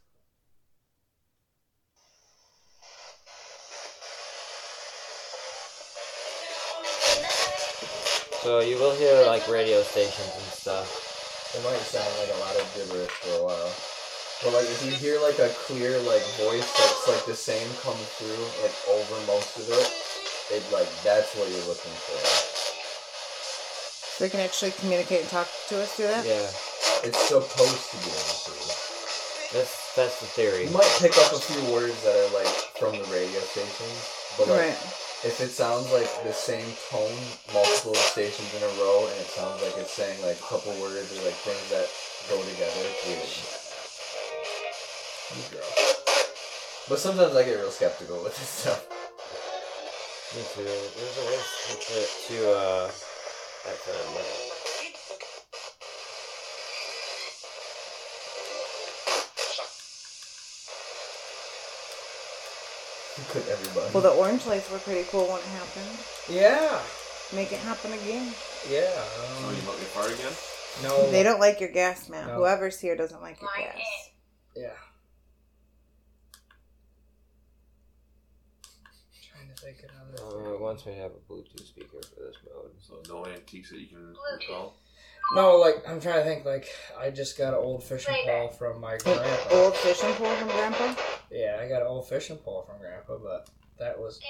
So 8.42 8.58
you 8.58 8.74
will 8.74 8.90
hear 8.96 9.22
like 9.22 9.46
radio 9.46 9.82
stations 9.82 10.34
and 10.34 10.50
stuff. 10.50 10.90
It 11.54 11.62
might 11.62 11.78
sound 11.86 12.10
like 12.18 12.34
a 12.34 12.40
lot 12.42 12.58
of 12.58 12.66
gibberish 12.74 13.14
for 13.22 13.38
a 13.38 13.42
while. 13.46 13.70
But 14.42 14.58
like 14.58 14.66
if 14.66 14.82
you 14.82 14.90
hear 14.98 15.22
like 15.22 15.38
a 15.38 15.54
clear 15.62 16.02
like 16.02 16.26
voice 16.42 16.66
that's 16.66 17.06
like 17.06 17.22
the 17.22 17.38
same 17.38 17.70
come 17.86 17.94
through 18.18 18.42
like 18.58 18.74
over 18.90 19.14
most 19.30 19.54
of 19.62 19.70
it, 19.70 19.86
it 20.50 20.62
like 20.74 20.90
that's 21.06 21.30
what 21.38 21.46
you're 21.54 21.70
looking 21.70 21.94
for. 22.02 22.18
So 24.18 24.24
they 24.26 24.30
can 24.30 24.40
actually 24.42 24.74
communicate 24.74 25.22
and 25.22 25.30
talk 25.30 25.46
to 25.70 25.78
us 25.78 25.94
through 25.94 26.10
that? 26.10 26.26
Yeah, 26.26 26.50
It's 27.06 27.22
supposed 27.30 27.86
to 27.94 27.96
be 28.02 28.10
able 28.10 28.38
to. 28.42 28.54
that's 29.54 29.94
that's 29.94 30.18
the 30.18 30.26
theory. 30.34 30.66
You 30.66 30.74
might 30.74 30.90
pick 30.98 31.14
up 31.14 31.30
a 31.30 31.38
few 31.38 31.62
words 31.70 32.02
that 32.02 32.18
are 32.18 32.34
like 32.34 32.50
from 32.74 32.98
the 32.98 33.06
radio 33.06 33.38
stations, 33.54 34.02
but 34.34 34.50
like 34.50 34.74
Right. 34.74 34.78
If 35.24 35.40
it 35.40 35.50
sounds 35.50 35.90
like 35.92 36.10
the 36.24 36.32
same 36.32 36.66
tone 36.90 37.18
multiple 37.54 37.94
stations 37.94 38.50
in 38.54 38.62
a 38.62 38.72
row 38.82 39.06
and 39.06 39.16
it 39.20 39.30
sounds 39.30 39.62
like 39.62 39.74
it's 39.78 39.92
saying 39.92 40.20
like 40.22 40.34
a 40.34 40.42
couple 40.42 40.72
words 40.82 41.14
or 41.14 41.22
like 41.22 41.38
things 41.46 41.70
that 41.70 41.86
go 42.28 42.42
together, 42.42 42.86
weird. 43.06 43.62
But 46.88 46.98
sometimes 46.98 47.36
I 47.36 47.44
get 47.44 47.54
real 47.54 47.70
skeptical 47.70 48.22
with 48.22 48.36
this 48.36 48.48
stuff. 48.48 48.82
Me 50.34 50.42
too. 50.54 50.64
There's 50.64 51.18
a 51.18 51.24
way 51.30 51.38
to 51.80 51.98
to 52.28 52.36
uh 52.50 52.90
FM. 53.64 54.51
Could 63.30 63.46
everybody? 63.48 63.90
Well, 63.92 64.02
the 64.02 64.10
orange 64.10 64.46
lights 64.46 64.70
were 64.70 64.78
pretty 64.78 65.06
cool 65.10 65.26
when 65.28 65.38
it 65.38 65.44
happened. 65.46 65.98
Yeah. 66.28 66.80
Make 67.34 67.52
it 67.52 67.58
happen 67.60 67.92
again. 67.92 68.32
Yeah. 68.70 68.88
So 68.90 69.46
Um, 69.48 69.54
you 69.54 69.60
let 69.68 69.78
me 69.78 69.84
fart 69.84 70.12
again? 70.12 70.32
no. 70.82 71.10
They 71.10 71.22
don't 71.22 71.40
like 71.40 71.60
your 71.60 71.70
gas, 71.70 72.08
man. 72.08 72.26
No. 72.26 72.34
Whoever's 72.36 72.80
here 72.80 72.96
doesn't 72.96 73.20
like 73.20 73.40
your 73.40 73.50
gas. 73.56 73.78
Yeah. 74.56 74.70
Trying 79.30 79.48
to 79.48 79.54
think 79.62 79.78
of 79.84 79.90
another. 80.20 80.50
Uh, 80.50 80.54
it 80.54 80.60
wants 80.60 80.86
me 80.86 80.94
to 80.94 80.98
have 81.00 81.12
a 81.12 81.32
Bluetooth 81.32 81.66
speaker 81.66 82.00
for 82.14 82.20
this 82.20 82.36
mode. 82.46 82.72
So 82.80 83.02
no 83.12 83.26
antiques 83.26 83.70
that 83.70 83.80
you 83.80 83.88
can 83.88 84.14
recall? 84.40 84.76
No, 85.34 85.56
like 85.56 85.82
I'm 85.88 86.00
trying 86.00 86.18
to 86.18 86.24
think. 86.24 86.44
Like 86.44 86.68
I 86.98 87.10
just 87.10 87.38
got 87.38 87.54
an 87.54 87.60
old 87.60 87.82
fishing 87.82 88.14
pole 88.26 88.48
from 88.48 88.80
my 88.80 88.98
grandpa. 88.98 89.36
Old 89.52 89.76
fishing 89.76 90.12
pole 90.14 90.34
from 90.36 90.48
Grandpa? 90.48 90.94
Yeah, 91.30 91.58
I 91.60 91.68
got 91.68 91.80
an 91.80 91.88
old 91.88 92.08
fishing 92.08 92.36
pole 92.36 92.62
from 92.68 92.78
grandpa, 92.78 93.16
but 93.16 93.48
that 93.78 93.98
was. 93.98 94.20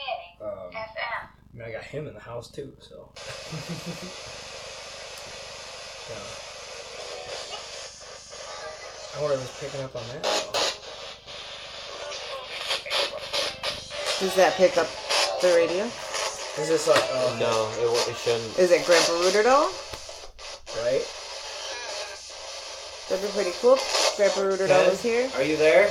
Um, 0.40 0.70
I 0.74 1.54
mean, 1.54 1.68
I 1.68 1.72
got 1.72 1.84
him 1.84 2.06
in 2.06 2.14
the 2.14 2.20
house 2.20 2.48
too, 2.50 2.72
so. 2.80 3.10
Yeah. 6.10 6.16
I 9.16 9.20
wonder 9.22 9.36
if 9.36 9.42
it's 9.44 9.60
picking 9.60 9.84
up 9.84 9.94
on 9.94 10.02
that. 10.08 10.22
Does 14.18 14.34
that 14.36 14.54
pick 14.54 14.76
up 14.78 14.88
the 15.40 15.48
radio? 15.54 15.84
Is 15.84 16.68
this 16.68 16.88
like 16.88 17.02
uh, 17.12 17.36
No, 17.38 17.70
it, 17.78 18.08
it 18.10 18.16
shouldn't. 18.16 18.58
Is 18.58 18.70
it 18.72 18.84
Grandpa 18.84 19.12
Rooter 19.20 19.42
doll? 19.42 19.70
Right? 20.80 21.04
That'd 23.08 23.24
be 23.24 23.32
pretty 23.34 23.52
cool. 23.60 23.78
Grandpa 24.16 24.40
Rooter 24.40 24.66
Ken? 24.66 24.90
is 24.90 25.02
here. 25.02 25.30
Are 25.36 25.42
you 25.42 25.56
there? 25.56 25.90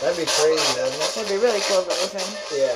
That'd 0.00 0.16
be 0.16 0.24
crazy, 0.24 0.70
doesn't 0.80 0.96
it? 0.96 1.12
That'd 1.14 1.28
be 1.28 1.36
really 1.36 1.60
cool 1.68 1.84
if 1.84 1.92
it 1.92 1.98
was 2.00 2.12
him. 2.16 2.28
Yeah. 2.56 2.72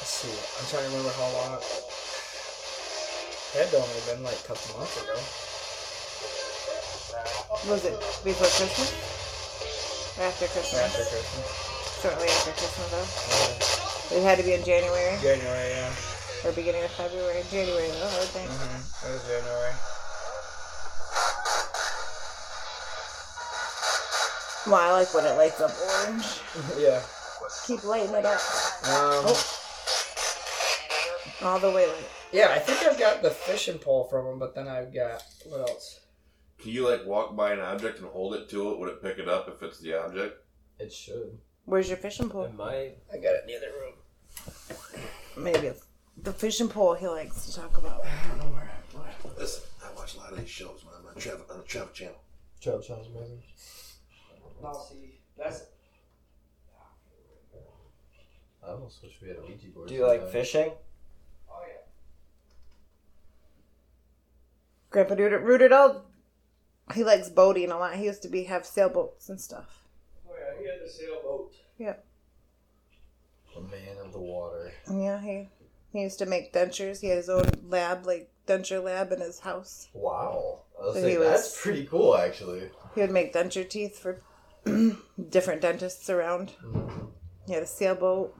Let's 0.00 0.08
see. 0.08 0.32
I'm 0.32 0.66
trying 0.72 0.88
to 0.88 0.90
remember 0.96 1.12
how 1.12 1.28
long. 1.36 1.60
Had 3.52 3.74
only 3.74 4.00
been 4.08 4.24
like 4.24 4.40
a 4.40 4.46
couple 4.48 4.78
months 4.78 4.96
ago. 5.02 5.14
Was 7.70 7.84
it 7.84 7.94
before 8.24 8.48
Christmas? 8.48 9.13
After 10.20 10.46
Christmas? 10.46 10.80
After 10.80 11.04
Christmas. 11.10 11.46
Shortly 12.02 12.28
after 12.28 12.52
Christmas, 12.52 12.88
though. 12.90 14.14
Uh, 14.14 14.18
It 14.20 14.22
had 14.22 14.38
to 14.38 14.44
be 14.44 14.52
in 14.54 14.62
January 14.64 15.16
January, 15.20 15.70
yeah. 15.70 15.90
or 16.44 16.52
beginning 16.52 16.84
of 16.84 16.90
February. 16.92 17.42
January, 17.50 17.88
though, 17.88 18.06
I 18.14 18.18
would 18.20 18.28
think. 18.30 18.50
Mm-hmm. 18.50 19.06
It 19.06 19.12
was 19.12 19.22
January. 19.26 19.72
Well, 24.66 24.80
I 24.80 24.92
like 24.92 25.12
when 25.12 25.26
it 25.26 25.36
lights 25.36 25.60
up 25.60 25.72
orange. 26.00 26.24
yeah. 26.78 27.02
Keep 27.66 27.84
lighting 27.84 28.14
it 28.14 28.24
up 28.24 28.40
Um, 28.84 29.34
all 31.42 31.58
the 31.60 31.70
way. 31.70 31.88
Yeah, 32.32 32.48
I 32.50 32.58
think 32.58 32.78
I've 32.82 32.98
got 32.98 33.20
the 33.22 33.30
fishing 33.30 33.78
pole 33.78 34.04
from 34.04 34.26
him, 34.26 34.38
but 34.38 34.54
then 34.54 34.66
I've 34.68 34.92
got 34.94 35.22
what 35.46 35.68
else? 35.68 36.00
Can 36.64 36.72
you 36.72 36.88
like 36.88 37.04
walk 37.04 37.36
by 37.36 37.52
an 37.52 37.60
object 37.60 37.98
and 37.98 38.08
hold 38.08 38.34
it 38.34 38.48
to 38.48 38.70
it? 38.70 38.78
Would 38.78 38.88
it 38.88 39.02
pick 39.02 39.18
it 39.18 39.28
up 39.28 39.50
if 39.50 39.62
it's 39.62 39.80
the 39.80 40.02
object? 40.02 40.42
It 40.78 40.90
should. 40.90 41.36
where's 41.66 41.90
your 41.90 41.98
fishing 41.98 42.30
pole? 42.30 42.44
It 42.44 42.54
might. 42.54 42.96
I 43.12 43.18
got 43.18 43.34
it 43.34 43.42
in 43.42 43.48
the 43.48 43.56
other 43.58 43.70
room. 43.78 43.92
Maybe 45.36 45.66
it's 45.66 45.84
the 46.16 46.32
fishing 46.32 46.70
pole 46.70 46.94
he 46.94 47.06
likes 47.06 47.44
to 47.44 47.54
talk 47.54 47.76
about. 47.76 48.06
I 48.06 48.28
don't 48.28 48.38
know 48.38 48.56
where. 48.56 48.70
What? 48.92 49.38
Listen, 49.38 49.64
I 49.84 49.94
watch 49.94 50.14
a 50.14 50.20
lot 50.20 50.32
of 50.32 50.38
these 50.38 50.48
shows 50.48 50.82
when 50.86 50.94
I'm 50.98 51.06
on 51.06 51.14
travel 51.16 51.44
on 51.50 51.58
the 51.58 51.64
Travel 51.64 51.92
Channel. 51.92 52.16
Travel 52.62 52.80
Channel's 52.80 53.08
amazing. 53.08 53.42
No, 54.62 54.86
see, 54.88 55.18
that's 55.36 55.64
I 58.66 58.70
almost 58.70 59.02
wish 59.02 59.18
we 59.20 59.28
had 59.28 59.36
a 59.36 59.42
Ouija 59.42 59.68
board. 59.68 59.88
Do 59.88 59.94
you 59.94 60.06
like 60.06 60.20
sometime. 60.20 60.32
fishing? 60.32 60.72
oh 61.50 61.62
yeah. 61.68 61.82
Grandpa 64.88 65.14
Rooter, 65.14 65.40
Rooter 65.40 65.68
doll. 65.68 66.06
He 66.92 67.02
likes 67.04 67.28
boating 67.30 67.70
a 67.70 67.78
lot. 67.78 67.94
He 67.94 68.04
used 68.04 68.22
to 68.22 68.28
be 68.28 68.44
have 68.44 68.66
sailboats 68.66 69.28
and 69.28 69.40
stuff. 69.40 69.84
Oh 70.28 70.32
yeah, 70.38 70.60
he 70.60 70.66
had 70.68 70.80
a 70.80 70.88
sailboat. 70.90 71.54
Yeah. 71.78 71.94
A 73.56 73.60
man 73.60 73.96
of 74.04 74.12
the 74.12 74.18
water. 74.20 74.72
Yeah, 74.90 75.20
he 75.22 75.48
he 75.92 76.02
used 76.02 76.18
to 76.18 76.26
make 76.26 76.52
dentures. 76.52 77.00
He 77.00 77.08
had 77.08 77.16
his 77.18 77.28
own 77.30 77.44
lab, 77.68 78.04
like 78.06 78.30
denture 78.46 78.82
lab, 78.82 79.12
in 79.12 79.20
his 79.20 79.40
house. 79.40 79.88
Wow. 79.94 80.60
I 80.80 80.86
was 80.86 80.94
So 80.96 81.00
saying, 81.02 81.18
was- 81.20 81.28
that's 81.28 81.62
pretty 81.62 81.86
cool, 81.86 82.16
actually. 82.16 82.70
He 82.94 83.00
would 83.00 83.12
make 83.12 83.32
denture 83.32 83.68
teeth 83.68 83.98
for 83.98 84.20
different 85.30 85.62
dentists 85.62 86.10
around. 86.10 86.52
Mm-hmm. 86.64 87.06
He 87.46 87.54
had 87.54 87.62
a 87.62 87.66
sailboat. 87.66 88.36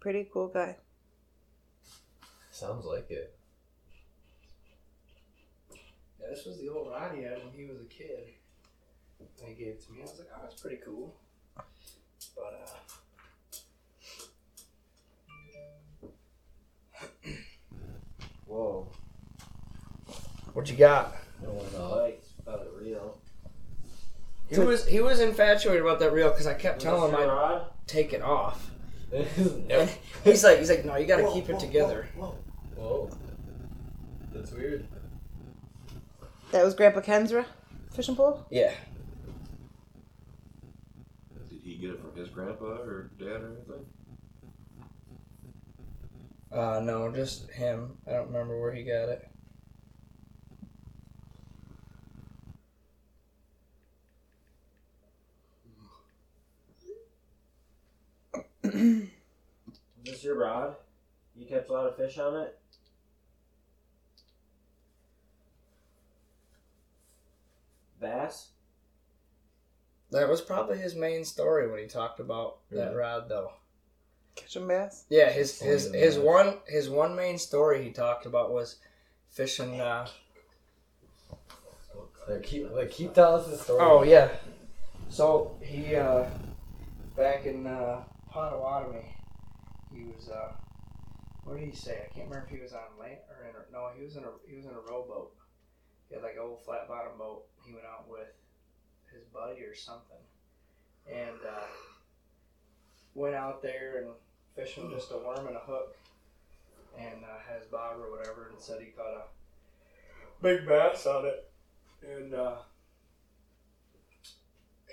Pretty 0.00 0.28
cool 0.32 0.48
guy. 0.48 0.76
Sounds 2.50 2.84
like 2.84 3.10
it. 3.10 3.36
This 6.30 6.44
was 6.44 6.58
the 6.58 6.68
old 6.68 6.90
rod 6.90 7.14
he 7.14 7.22
had 7.22 7.38
when 7.38 7.52
he 7.54 7.64
was 7.64 7.80
a 7.80 7.84
kid. 7.84 8.28
And 9.18 9.48
he 9.48 9.54
gave 9.54 9.74
it 9.74 9.86
to 9.86 9.92
me. 9.92 9.98
I 10.00 10.02
was 10.02 10.18
like, 10.18 10.28
oh, 10.34 10.40
that's 10.42 10.60
pretty 10.60 10.78
cool. 10.84 11.16
But 12.34 12.68
uh, 17.24 17.28
Whoa. 18.46 18.88
what 20.52 20.68
you 20.70 20.76
got? 20.76 21.14
Lights 21.78 22.30
about 22.40 22.60
it 22.60 22.70
real. 22.78 23.18
He 24.48 24.58
was 24.58 24.86
he 24.86 25.00
was 25.00 25.20
infatuated 25.20 25.82
about 25.82 25.98
that 26.00 26.12
reel 26.12 26.30
because 26.30 26.46
I 26.46 26.54
kept 26.54 26.80
telling 26.80 27.10
him 27.12 27.18
I'd 27.18 27.26
rod? 27.26 27.66
take 27.86 28.12
it 28.12 28.22
off. 28.22 28.70
nope. 29.12 29.88
He's 30.24 30.44
like 30.44 30.58
he's 30.58 30.70
like 30.70 30.84
no, 30.84 30.96
you 30.96 31.06
got 31.06 31.16
to 31.18 31.30
keep 31.32 31.48
it 31.48 31.58
together. 31.58 32.08
Whoa, 32.16 32.34
Whoa. 32.76 33.10
That's 34.32 34.52
weird. 34.52 34.86
That 36.52 36.64
was 36.64 36.74
Grandpa 36.74 37.00
Ken's 37.00 37.32
ra- 37.32 37.44
fishing 37.92 38.16
pole. 38.16 38.46
Yeah. 38.50 38.72
Did 41.50 41.60
he 41.62 41.76
get 41.76 41.90
it 41.90 42.00
from 42.00 42.14
his 42.14 42.28
grandpa 42.28 42.64
or 42.64 43.10
dad 43.18 43.42
or 43.42 43.52
anything? 43.56 43.86
Uh, 46.52 46.80
no, 46.82 47.10
just 47.12 47.50
him. 47.50 47.98
I 48.06 48.12
don't 48.12 48.28
remember 48.28 48.60
where 48.60 48.72
he 48.72 48.84
got 48.84 49.08
it. 49.08 49.28
Is 58.62 59.08
this 60.04 60.24
your 60.24 60.38
rod? 60.38 60.76
You 61.34 61.46
catch 61.46 61.68
a 61.68 61.72
lot 61.72 61.86
of 61.86 61.96
fish 61.96 62.18
on 62.18 62.36
it? 62.36 62.58
Bass? 68.00 68.50
That 70.10 70.28
was 70.28 70.40
probably 70.40 70.78
his 70.78 70.94
main 70.94 71.24
story 71.24 71.68
when 71.70 71.80
he 71.80 71.86
talked 71.86 72.20
about 72.20 72.58
that 72.70 72.76
Really? 72.86 72.94
rod, 72.96 73.28
though. 73.28 73.52
Catching 74.36 74.68
bass. 74.68 75.04
Yeah, 75.08 75.30
his 75.30 75.58
Funny 75.58 75.70
his 75.72 75.90
than 75.90 76.00
his 76.00 76.14
that. 76.16 76.24
one 76.24 76.58
his 76.68 76.88
one 76.90 77.16
main 77.16 77.38
story 77.38 77.82
he 77.82 77.90
talked 77.90 78.26
about 78.26 78.52
was 78.52 78.76
fishing. 79.28 79.80
Uh, 79.80 80.06
Like 82.28 82.42
keep 82.42 82.70
like 82.72 82.90
keep 82.90 83.14
telling 83.14 83.40
us 83.42 83.46
the 83.48 83.56
story. 83.56 83.80
Oh 83.82 84.02
yeah. 84.02 84.28
So 85.08 85.56
he 85.62 85.94
uh 85.96 86.24
back 87.16 87.46
in 87.46 87.66
uh 87.66 88.02
Potawatomi, 88.30 89.14
he 89.94 90.04
was 90.04 90.28
uh 90.28 90.52
what 91.44 91.58
did 91.58 91.68
he 91.68 91.74
say? 91.74 91.92
I 92.04 92.12
can't 92.14 92.28
remember 92.28 92.46
if 92.50 92.56
he 92.56 92.60
was 92.62 92.72
on 92.72 92.98
land 93.00 93.18
or 93.30 93.44
in 93.48 93.54
a, 93.54 93.72
no, 93.72 93.88
he 93.96 94.04
was 94.04 94.16
in 94.16 94.24
a 94.24 94.30
he 94.48 94.56
was 94.56 94.64
in 94.66 94.72
a 94.72 94.80
rowboat. 94.90 95.32
He 96.08 96.14
had 96.14 96.22
like 96.22 96.34
an 96.34 96.42
old 96.42 96.64
flat 96.64 96.88
bottom 96.88 97.18
boat. 97.18 97.44
He 97.64 97.72
went 97.72 97.86
out 97.86 98.08
with 98.08 98.28
his 99.12 99.24
buddy 99.32 99.62
or 99.62 99.74
something. 99.74 100.22
And 101.10 101.38
uh 101.48 101.66
went 103.14 103.34
out 103.34 103.62
there 103.62 104.02
and 104.02 104.10
fishing 104.54 104.90
just 104.90 105.10
a 105.10 105.16
worm 105.16 105.46
and 105.46 105.56
a 105.56 105.60
hook 105.60 105.96
and 106.98 107.24
uh, 107.24 107.38
had 107.48 107.60
his 107.60 107.66
bob 107.66 107.98
or 107.98 108.10
whatever 108.10 108.50
and 108.50 108.60
said 108.60 108.80
he 108.80 108.86
caught 108.86 109.06
a 109.06 110.42
big 110.42 110.66
bass 110.66 111.06
on 111.06 111.26
it. 111.26 111.50
And 112.02 112.34
uh 112.34 112.56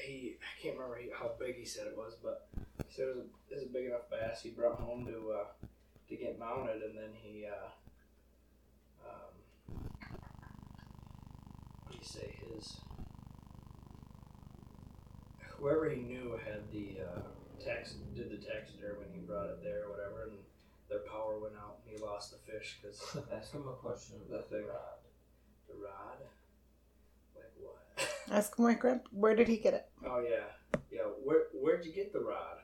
he 0.03 0.35
I 0.41 0.61
can't 0.61 0.77
remember 0.77 0.99
how 1.17 1.31
big 1.39 1.55
he 1.55 1.65
said 1.65 1.87
it 1.87 1.97
was, 1.97 2.15
but 2.21 2.47
he 2.85 2.93
said 2.93 3.07
it 3.07 3.15
was 3.15 3.25
a, 3.25 3.53
it 3.53 3.55
was 3.55 3.63
a 3.63 3.73
big 3.73 3.85
enough 3.85 4.09
bass 4.09 4.41
he 4.41 4.49
brought 4.49 4.79
home 4.79 5.05
to 5.05 5.31
uh, 5.31 5.67
to 6.09 6.15
get 6.15 6.39
mounted, 6.39 6.81
and 6.81 6.97
then 6.97 7.09
he 7.21 7.45
uh, 7.45 7.69
um, 9.07 9.33
what 12.03 12.11
do 12.11 12.19
you 12.19 12.25
say 12.25 12.55
his 12.55 12.77
whoever 15.57 15.89
he 15.89 16.01
knew 16.01 16.37
had 16.43 16.61
the 16.71 16.97
uh, 17.01 17.21
tax 17.63 17.93
did 18.15 18.29
the 18.29 18.37
taxidermy 18.37 19.05
and 19.05 19.15
he 19.15 19.21
brought 19.21 19.47
it 19.47 19.63
there 19.63 19.85
or 19.85 19.91
whatever, 19.91 20.23
and 20.23 20.37
their 20.89 20.99
power 20.99 21.39
went 21.39 21.53
out 21.55 21.77
and 21.87 21.97
he 21.97 22.03
lost 22.03 22.31
the 22.31 22.51
fish 22.51 22.79
because 22.81 22.99
Ask 23.33 23.53
him 23.53 23.63
a 23.67 23.73
question 23.73 24.17
about 24.27 24.49
the 24.49 24.61
rod. 24.63 24.99
The 25.69 25.75
rod, 25.75 26.17
like 27.35 27.51
what? 27.61 28.09
Ask 28.29 28.59
my 28.59 28.73
grandpa. 28.73 29.07
Where 29.11 29.35
did 29.35 29.47
he 29.47 29.57
get 29.57 29.73
it? 29.73 29.85
Oh 30.05 30.19
yeah, 30.19 30.79
yeah. 30.91 31.03
Where 31.23 31.43
where'd 31.53 31.85
you 31.85 31.93
get 31.93 32.11
the 32.11 32.19
rod? 32.19 32.57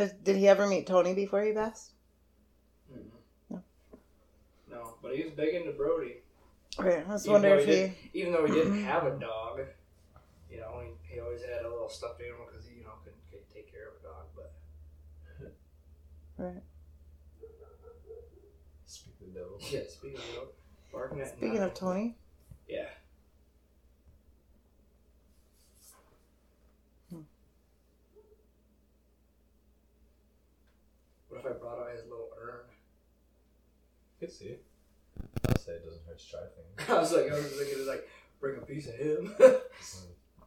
Has, 0.00 0.12
did 0.12 0.36
he 0.36 0.48
ever 0.48 0.66
meet 0.66 0.86
Tony 0.86 1.14
before 1.14 1.42
he 1.42 1.52
passed? 1.52 1.92
Mm-hmm. 2.92 3.08
No. 3.50 3.62
No, 4.70 4.94
but 5.02 5.14
he 5.14 5.22
was 5.24 5.32
big 5.32 5.54
into 5.54 5.72
Brody. 5.72 6.16
Okay, 6.78 7.02
I 7.06 7.12
was 7.12 7.24
Even 7.26 7.32
wondering 7.32 7.60
if 7.60 7.66
he 7.66 7.72
he. 7.72 7.78
didn't- 7.78 7.96
Even 8.14 8.32
though 8.32 8.46
he 8.46 8.52
didn't 8.54 8.72
mm-hmm. 8.74 8.84
have 8.84 9.04
a 9.04 9.18
dog, 9.18 9.60
you 10.50 10.58
know, 10.60 10.80
he, 10.82 11.14
he 11.14 11.20
always 11.20 11.42
had 11.42 11.64
a 11.64 11.68
little 11.68 11.88
stuffed 11.88 12.20
animal 12.22 12.46
because 12.50 12.66
he, 12.66 12.76
you 12.78 12.84
know, 12.84 12.90
couldn't, 13.04 13.20
could 13.30 13.48
take 13.54 13.70
care 13.70 13.88
of 13.88 13.94
a 14.00 14.02
dog. 14.06 14.24
But 14.36 14.52
Right. 16.44 16.62
Speak 18.86 19.14
of 19.22 19.34
devil. 19.34 19.58
yeah, 19.70 19.80
speaking 19.88 20.18
of 20.18 20.34
dog, 20.34 20.48
barking 20.92 21.20
at 21.20 21.28
Speaking 21.28 21.54
night. 21.60 21.64
of 21.66 21.74
Tony, 21.74 22.16
yeah. 22.68 22.86
If 31.40 31.46
I 31.46 31.58
brought 31.58 31.78
out 31.80 31.92
his 31.94 32.04
little 32.04 32.30
urn? 32.40 32.66
You 34.20 34.26
Could 34.26 34.34
see. 34.36 34.56
I'll 35.48 35.56
say 35.58 35.72
it 35.72 35.84
doesn't 35.84 36.02
hurt 36.06 36.18
to 36.18 36.30
try 36.30 36.40
things. 36.54 36.88
I 36.90 36.98
was 37.00 37.12
like, 37.12 37.30
I 37.32 37.34
was 37.34 37.46
thinking, 37.52 37.74
it's 37.78 37.88
like 37.88 38.08
bring 38.40 38.56
a 38.58 38.60
piece 38.62 38.88
of 38.88 38.94
him. 38.94 39.34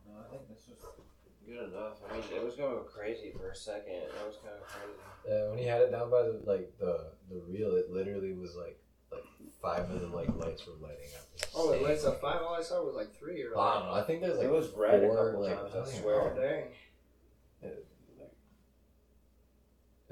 No, 0.06 0.20
I 0.20 0.30
think 0.30 0.48
this 0.48 0.68
was 0.70 0.78
good 1.48 1.70
enough. 1.74 1.98
I 2.10 2.14
mean, 2.14 2.24
it 2.36 2.44
was 2.44 2.56
going 2.56 2.78
crazy 2.86 3.32
for 3.36 3.50
a 3.50 3.56
second. 3.56 4.02
That 4.14 4.28
was 4.28 4.38
kind 4.44 4.54
of 4.54 4.68
crazy. 4.68 4.94
Yeah, 5.28 5.50
when 5.50 5.58
he 5.58 5.66
had 5.66 5.82
it 5.82 5.92
down 5.92 6.12
by 6.12 6.22
the 6.24 6.40
like 6.46 6.72
the 6.80 7.12
the 7.30 7.42
reel, 7.48 7.76
it 7.76 7.90
literally 7.90 8.34
was 8.34 8.56
like 8.56 8.78
like 9.12 9.24
five 9.62 9.90
of 9.90 10.02
the 10.02 10.08
like 10.08 10.30
lights 10.36 10.68
were 10.68 10.74
lighting 10.82 11.10
up. 11.18 11.26
Oh, 11.56 11.72
it 11.72 11.78
insane. 11.78 11.88
lights 11.90 12.06
up 12.06 12.22
five. 12.22 12.42
All 12.42 12.54
I 12.54 12.62
saw 12.62 12.84
was 12.84 12.96
like 12.96 13.12
three 13.18 13.42
or 13.42 13.58
I 13.58 13.74
don't 13.80 13.86
know. 13.88 13.94
I 13.94 14.04
think 14.04 14.22
there's 14.22 14.38
like 14.38 14.46
It 14.46 14.52
was 14.52 14.70
red 14.78 15.04
a 15.04 15.08
four, 15.08 15.32
couple 15.32 15.42
like, 15.42 15.56
times, 15.58 15.72
I 15.74 15.78
I 15.78 15.80
don't 15.82 15.90
even 15.90 16.02
swear. 16.02 16.22
Oh 16.22 16.36
know. 16.36 17.70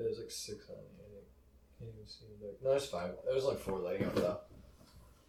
Dang! 0.02 0.06
There's 0.06 0.20
like 0.20 0.32
six 0.32 0.70
on 0.70 0.76
the 0.76 0.82
I 0.82 1.08
think. 1.14 1.28
Can't 1.80 1.92
even 1.96 2.08
see 2.08 2.26
like 2.42 2.58
no, 2.64 2.70
there's 2.72 2.86
five. 2.86 3.12
There's 3.26 3.46
like 3.46 3.60
four 3.60 3.80
lighting 3.80 4.08
up 4.08 4.16
though. 4.16 4.38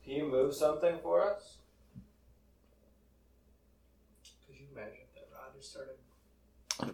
Can 0.05 0.13
you 0.15 0.27
move 0.27 0.55
something 0.55 0.99
for 1.03 1.23
us? 1.23 1.59
Could 4.47 4.57
you 4.59 4.67
imagine 4.73 4.99
if 5.03 5.15
that 5.15 5.29
rod 5.33 5.55
just 5.57 5.71
started? 5.71 5.95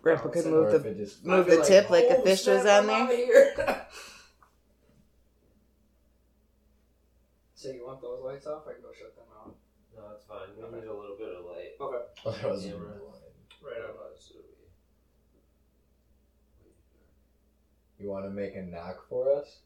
Grandpa 0.03 0.29
oh, 0.29 0.31
could 0.31 0.47
move 0.47 0.83
the 0.83 0.95
just 0.95 1.25
move 1.25 1.49
I'd 1.49 1.59
the 1.59 1.65
tip 1.65 1.89
like 1.89 2.05
"Oh, 2.11 2.21
a 2.21 2.23
fish 2.23 2.47
was 2.47 2.67
on 2.67 2.91
I'm 2.91 3.09
there. 3.09 3.53
outta 3.59 3.87
so 7.55 7.71
you 7.71 7.87
want 7.87 8.01
those 8.03 8.21
lights 8.23 8.47
off? 8.47 8.65
I 8.69 8.73
can 8.75 8.83
go 8.83 8.89
shut 8.93 9.17
them 9.17 9.25
off. 9.35 9.55
No, 9.97 10.03
it's 10.15 10.25
fine. 10.27 10.49
We 10.57 10.63
need 10.79 10.87
a 10.87 10.93
little 10.93 11.17
bit 11.17 11.29
of 11.29 11.45
light. 11.47 11.75
Okay. 11.81 12.05
Oh, 12.27 12.31
otherwise 12.31 12.65
Yeah, 12.65 12.71
it'd 12.71 12.81
be 12.81 12.87
right. 12.87 12.99
blind. 13.01 13.23
Right 13.65 13.81
on. 13.83 13.91
Otherwise, 13.91 14.29
it'll 14.31 14.43
be- 14.43 14.49
You 18.01 18.11
want 18.11 18.25
to 18.27 18.31
make 18.31 18.55
a 18.55 18.63
knock 18.63 19.09
for 19.09 19.33
us? 19.35 19.59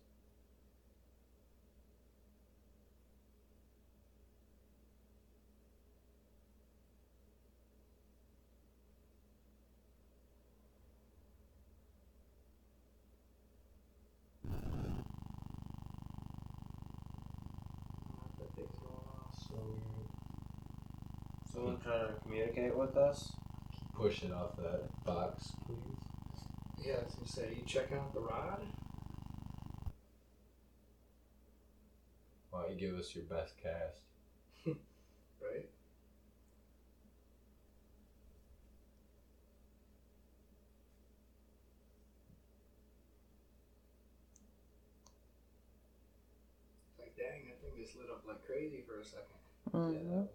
That 18.38 18.54
thing's 18.56 18.70
going 18.80 19.08
off. 19.12 19.36
So. 19.48 19.56
Someone 21.52 21.78
trying 21.84 22.06
to 22.06 22.14
communicate 22.22 22.74
with 22.74 22.96
us? 22.96 23.30
Push 23.94 24.22
it 24.22 24.32
off 24.32 24.56
that 24.56 25.04
box, 25.04 25.52
please. 25.66 26.11
Yeah, 26.84 26.96
I 27.00 27.04
was 27.04 27.14
gonna 27.14 27.28
say, 27.28 27.54
you 27.56 27.62
check 27.64 27.92
out 27.92 28.12
the 28.12 28.20
rod? 28.20 28.60
Why 32.50 32.62
don't 32.62 32.78
you 32.78 32.88
give 32.90 32.98
us 32.98 33.14
your 33.16 33.24
best 33.24 33.54
cast? 33.60 34.00
Right. 35.42 35.68
Like, 46.98 47.16
dang, 47.16 47.46
that 47.48 47.60
thing 47.60 47.72
just 47.76 47.96
lit 47.96 48.08
up 48.10 48.24
like 48.26 48.44
crazy 48.46 48.82
for 48.86 49.00
a 49.00 49.04
second. 49.04 49.38
Mhm. 49.72 50.28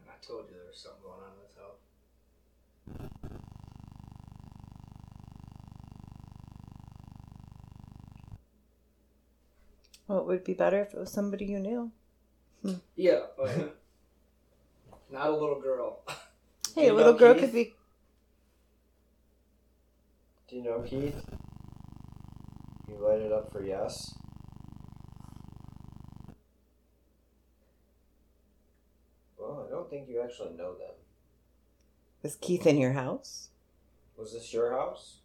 And 0.00 0.08
I 0.08 0.16
told 0.26 0.48
you 0.48 0.54
there 0.54 0.64
was 0.68 0.78
something 0.78 1.02
going 1.02 1.20
on 1.20 1.32
in 1.36 1.42
this 1.44 1.56
house. 1.56 1.82
Well, 10.08 10.20
it 10.20 10.26
would 10.26 10.44
be 10.44 10.54
better 10.54 10.80
if 10.82 10.94
it 10.94 11.00
was 11.00 11.10
somebody 11.10 11.46
you 11.46 11.58
knew. 11.58 11.90
Hmm. 12.62 12.74
Yeah, 12.94 13.20
oh 13.38 13.46
yeah. 13.56 13.64
Not 15.10 15.28
a 15.28 15.32
little 15.36 15.60
girl. 15.60 16.00
Hey, 16.74 16.88
a 16.88 16.92
little 16.94 17.14
girl 17.14 17.32
Keith? 17.32 17.40
could 17.42 17.52
be. 17.54 17.74
Do 20.46 20.56
you 20.56 20.62
know 20.62 20.82
Keith? 20.82 21.24
You 22.86 22.98
light 22.98 23.20
it 23.22 23.32
up 23.32 23.50
for 23.50 23.64
yes? 23.64 24.14
Well, 29.38 29.64
I 29.66 29.70
don't 29.70 29.88
think 29.88 30.06
you 30.08 30.20
actually 30.22 30.54
know 30.54 30.74
them. 30.74 30.92
Is 32.22 32.36
Keith 32.38 32.66
in 32.66 32.76
your 32.76 32.92
house? 32.92 33.48
Was 34.18 34.34
this 34.34 34.52
your 34.52 34.72
house? 34.72 35.20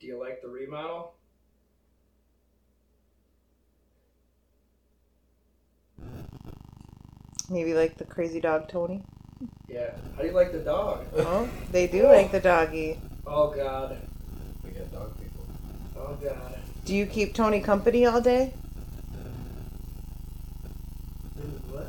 Do 0.00 0.06
you 0.06 0.18
like 0.18 0.40
the 0.40 0.48
remodel? 0.48 1.12
Maybe 7.50 7.74
like 7.74 7.98
the 7.98 8.04
crazy 8.04 8.40
dog 8.40 8.68
Tony. 8.68 9.02
Yeah. 9.68 9.90
How 10.16 10.22
do 10.22 10.28
you 10.28 10.34
like 10.34 10.52
the 10.52 10.60
dog? 10.60 11.04
Oh, 11.16 11.48
they 11.72 11.86
do 11.86 12.04
like 12.04 12.32
the 12.32 12.40
doggy. 12.40 12.98
Oh 13.26 13.50
God. 13.50 13.98
We 14.62 14.70
got 14.70 14.90
dog 14.92 15.18
people. 15.18 15.44
Oh 15.96 16.14
God. 16.22 16.58
Do 16.84 16.94
you 16.94 17.06
keep 17.06 17.34
Tony 17.34 17.60
company 17.60 18.06
all 18.06 18.20
day? 18.20 18.54
What? 21.70 21.86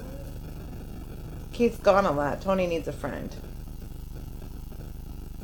Keith's 1.54 1.78
gone 1.78 2.06
a 2.06 2.12
lot. 2.12 2.42
Tony 2.42 2.68
needs 2.68 2.88
a 2.88 2.94
friend. 2.94 3.34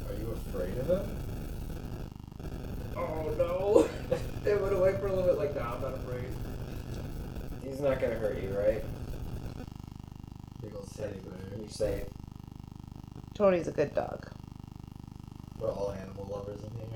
Are 0.09 0.15
you 0.15 0.31
afraid 0.31 0.77
of 0.77 0.87
him? 0.89 1.17
Oh 2.97 3.33
no. 3.37 4.17
it 4.45 4.61
went 4.61 4.73
away 4.73 4.97
for 4.99 5.07
a 5.07 5.13
little 5.13 5.23
bit 5.23 5.37
like, 5.37 5.55
nah, 5.55 5.75
I'm 5.75 5.81
not 5.81 5.93
afraid. 5.93 6.25
He's 7.63 7.79
not 7.79 8.01
gonna 8.01 8.15
hurt 8.15 8.41
you, 8.41 8.49
right? 8.57 8.83
Big 10.71 10.79
old 10.79 10.95
teddy 10.95 11.19
bear. 11.19 11.59
You 11.59 11.67
say 11.67 12.03
Tony's 13.33 13.67
a 13.67 13.71
good 13.71 13.93
dog. 13.93 14.25
We're 15.59 15.69
all 15.69 15.91
animal 15.91 16.29
lovers 16.31 16.61
in 16.63 16.71
here. 16.71 16.87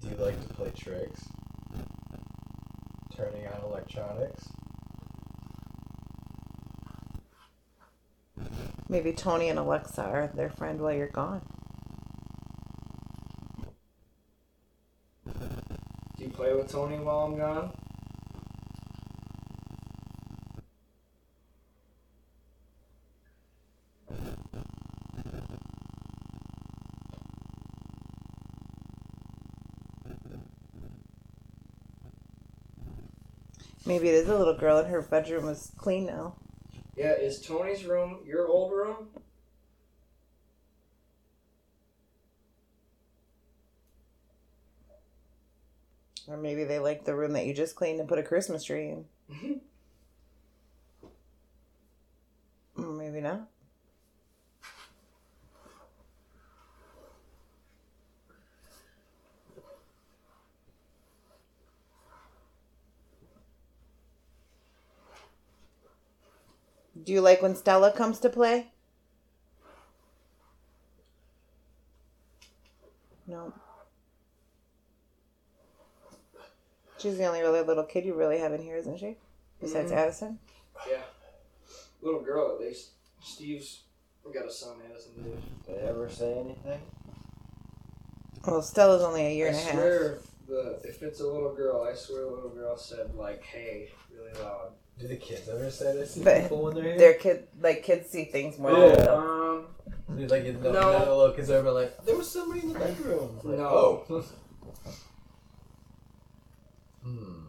Do 0.00 0.08
you 0.08 0.16
like 0.16 0.40
to 0.46 0.54
play 0.54 0.70
tricks? 0.76 1.24
Turning 3.16 3.48
on 3.48 3.64
electronics? 3.64 4.51
Maybe 8.92 9.14
Tony 9.14 9.48
and 9.48 9.58
Alexa 9.58 10.02
are 10.02 10.26
their 10.34 10.50
friend 10.50 10.78
while 10.78 10.92
you're 10.92 11.06
gone. 11.06 11.40
Do 15.24 16.24
you 16.24 16.28
play 16.28 16.52
with 16.52 16.70
Tony 16.70 16.98
while 16.98 17.20
I'm 17.20 17.38
gone? 17.38 17.72
Maybe 33.86 34.10
it 34.10 34.16
is 34.16 34.28
a 34.28 34.36
little 34.36 34.58
girl 34.58 34.76
and 34.76 34.88
her 34.88 35.00
bedroom 35.00 35.48
is 35.48 35.72
clean 35.78 36.04
now. 36.04 36.34
Yeah, 37.02 37.14
is 37.14 37.40
Tony's 37.40 37.84
room 37.84 38.20
your 38.24 38.46
old 38.46 38.70
room? 38.70 39.08
Or 46.28 46.36
maybe 46.36 46.62
they 46.62 46.78
like 46.78 47.04
the 47.04 47.16
room 47.16 47.32
that 47.32 47.44
you 47.44 47.54
just 47.54 47.74
cleaned 47.74 47.98
and 47.98 48.08
put 48.08 48.20
a 48.20 48.22
Christmas 48.22 48.62
tree 48.62 48.94
in. 49.28 49.60
Maybe 52.76 53.20
not. 53.20 53.48
Do 67.02 67.12
you 67.12 67.20
like 67.20 67.42
when 67.42 67.56
Stella 67.56 67.92
comes 67.92 68.18
to 68.20 68.28
play? 68.28 68.68
No. 73.26 73.52
She's 76.98 77.18
the 77.18 77.24
only 77.24 77.40
really 77.40 77.62
little 77.62 77.84
kid 77.84 78.04
you 78.04 78.14
really 78.14 78.38
have 78.38 78.52
in 78.52 78.62
here, 78.62 78.76
isn't 78.76 78.98
she? 78.98 79.16
Besides 79.60 79.90
Mhm. 79.90 79.96
Addison? 79.96 80.38
Yeah. 80.88 81.02
Little 82.00 82.20
girl, 82.20 82.52
at 82.54 82.60
least. 82.60 82.90
Steve's 83.22 83.82
got 84.32 84.46
a 84.46 84.50
son, 84.50 84.80
Addison. 84.88 85.12
Did. 85.22 85.64
Did 85.66 85.76
they 85.76 85.80
ever 85.88 86.08
say 86.08 86.34
anything? 86.34 86.80
Well, 88.46 88.62
Stella's 88.62 89.02
only 89.02 89.26
a 89.26 89.30
year 89.34 89.46
I 89.46 89.50
and 89.50 89.56
a 89.58 89.60
half. 89.60 89.72
swear, 89.72 90.18
the 90.48 90.80
if 90.84 91.02
it's 91.02 91.20
a 91.20 91.26
little 91.26 91.54
girl, 91.54 91.82
I 91.82 91.94
swear 91.94 92.22
the 92.24 92.30
little 92.30 92.50
girl 92.50 92.76
said 92.76 93.14
like 93.14 93.42
"Hey" 93.44 93.92
really 94.12 94.32
loud. 94.34 94.72
Do 94.98 95.08
the 95.08 95.16
kids 95.16 95.48
ever 95.48 95.70
say 95.70 95.92
this 95.96 96.14
to 96.14 96.20
But 96.20 96.42
people 96.42 96.62
when 96.62 96.74
they're 96.74 96.84
here? 96.84 96.98
Their 96.98 97.14
kid, 97.14 97.48
like 97.60 97.82
kids, 97.82 98.08
see 98.10 98.24
things 98.26 98.58
more 98.58 98.72
than 98.72 99.00
adults. 99.00 99.08
Um, 99.08 99.66
Dude, 100.16 100.30
like, 100.30 100.44
no, 100.44 100.72
No. 100.72 100.72
no. 100.72 101.04
the 101.04 101.14
little 101.14 101.32
kids 101.34 101.50
are 101.50 101.56
ever 101.58 101.72
like, 101.72 102.04
there 102.04 102.16
was 102.16 102.30
somebody 102.30 102.60
in 102.62 102.72
the 102.72 102.78
bedroom. 102.78 103.38
Like, 103.42 103.58
No. 103.58 103.66
Oh. 103.66 104.04
hmm. 107.02 107.40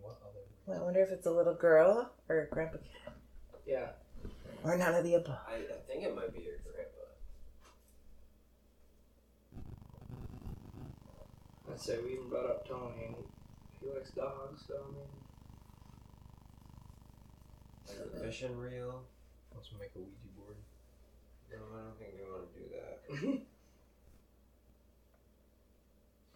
What 0.00 0.18
other? 0.22 0.78
I 0.78 0.82
wonder 0.84 1.00
if 1.02 1.10
it's 1.10 1.26
a 1.26 1.30
little 1.30 1.54
girl 1.54 2.10
or 2.28 2.40
a 2.42 2.46
grandpa 2.48 2.78
kid, 2.78 3.12
yeah. 3.66 3.88
or 4.62 4.76
none 4.76 4.94
of 4.94 5.04
the 5.04 5.14
above. 5.14 5.38
I, 5.48 5.54
I 5.54 5.80
think 5.88 6.04
it 6.04 6.14
might 6.14 6.32
be 6.34 6.42
your 6.42 6.58
grandpa. 11.70 11.74
I'd 11.74 11.80
say 11.80 11.98
we 12.04 12.12
even 12.14 12.28
brought 12.28 12.46
up 12.46 12.68
Tony, 12.68 13.04
and 13.06 13.14
he 13.80 13.86
likes 13.88 14.10
dogs, 14.10 14.64
so 14.66 14.74
I 14.74 14.92
mean. 14.92 15.06
Like 17.88 18.12
the 18.12 18.20
fishing 18.20 18.56
reel. 18.58 19.02
Let's 19.54 19.68
make 19.78 19.90
a 19.96 19.98
Ouija 19.98 20.28
board. 20.36 20.56
No, 21.50 21.58
I 21.74 21.82
don't 21.82 21.98
think 21.98 22.10
we 22.16 22.22
want 22.30 22.44
to 22.52 22.58
do 22.58 22.64
that. 22.74 23.46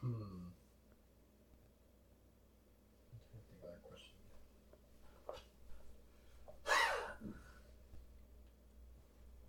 Hmm. 0.05 0.11
I'm 0.11 0.21
trying 3.25 3.41
to 3.41 3.47
think 3.49 3.57
of 3.57 3.73
that 3.73 3.81
question. 3.89 4.21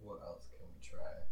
What 0.02 0.20
else 0.24 0.46
can 0.48 0.64
we 0.64 0.80
try? 0.80 1.28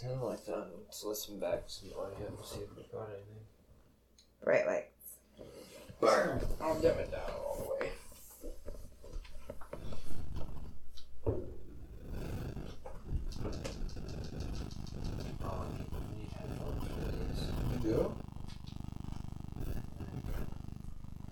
Here, 0.00 0.10
turn 0.10 0.18
the 0.20 0.26
lights 0.26 0.48
on. 0.48 0.64
Let's 0.84 1.04
listen 1.04 1.38
back 1.38 1.66
to 1.66 1.72
some 1.72 1.88
audio 1.90 2.26
and 2.26 2.38
see 2.44 2.60
if 2.60 2.76
we 2.76 2.82
got 2.92 3.08
anything. 3.08 3.46
Bright 4.44 4.66
lights. 4.66 5.18
Burn. 6.00 6.40
I'll 6.60 6.78
dim 6.80 6.98
it 6.98 7.10
down 7.10 7.30
all 7.30 7.56
the 7.58 7.84
way. 7.84 7.92
Oh, 15.44 15.64
need 16.16 16.30
headphones 16.32 16.84
for 16.88 17.00
these. 17.16 17.42
You 17.72 17.78
do? 17.82 17.98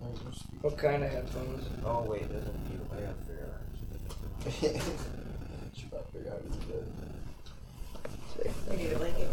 You 0.01 0.07
speak. 0.33 0.63
What 0.63 0.77
kind 0.77 1.03
of 1.03 1.09
headphones? 1.09 1.63
Oh 1.85 2.01
wait, 2.03 2.29
there's 2.29 2.47
a 2.47 2.53
mute. 2.69 2.87
I 2.91 2.93
gotta 2.95 3.15
figure 3.25 3.49
out. 3.53 3.61
Should 5.75 5.91
probably 5.91 6.11
figure 6.13 6.31
out 6.31 6.43
what 6.43 6.61
to 6.61 6.67
do. 6.67 6.79
We 8.69 8.75
need 8.77 8.91
a 8.91 8.97
blanket. 8.97 9.29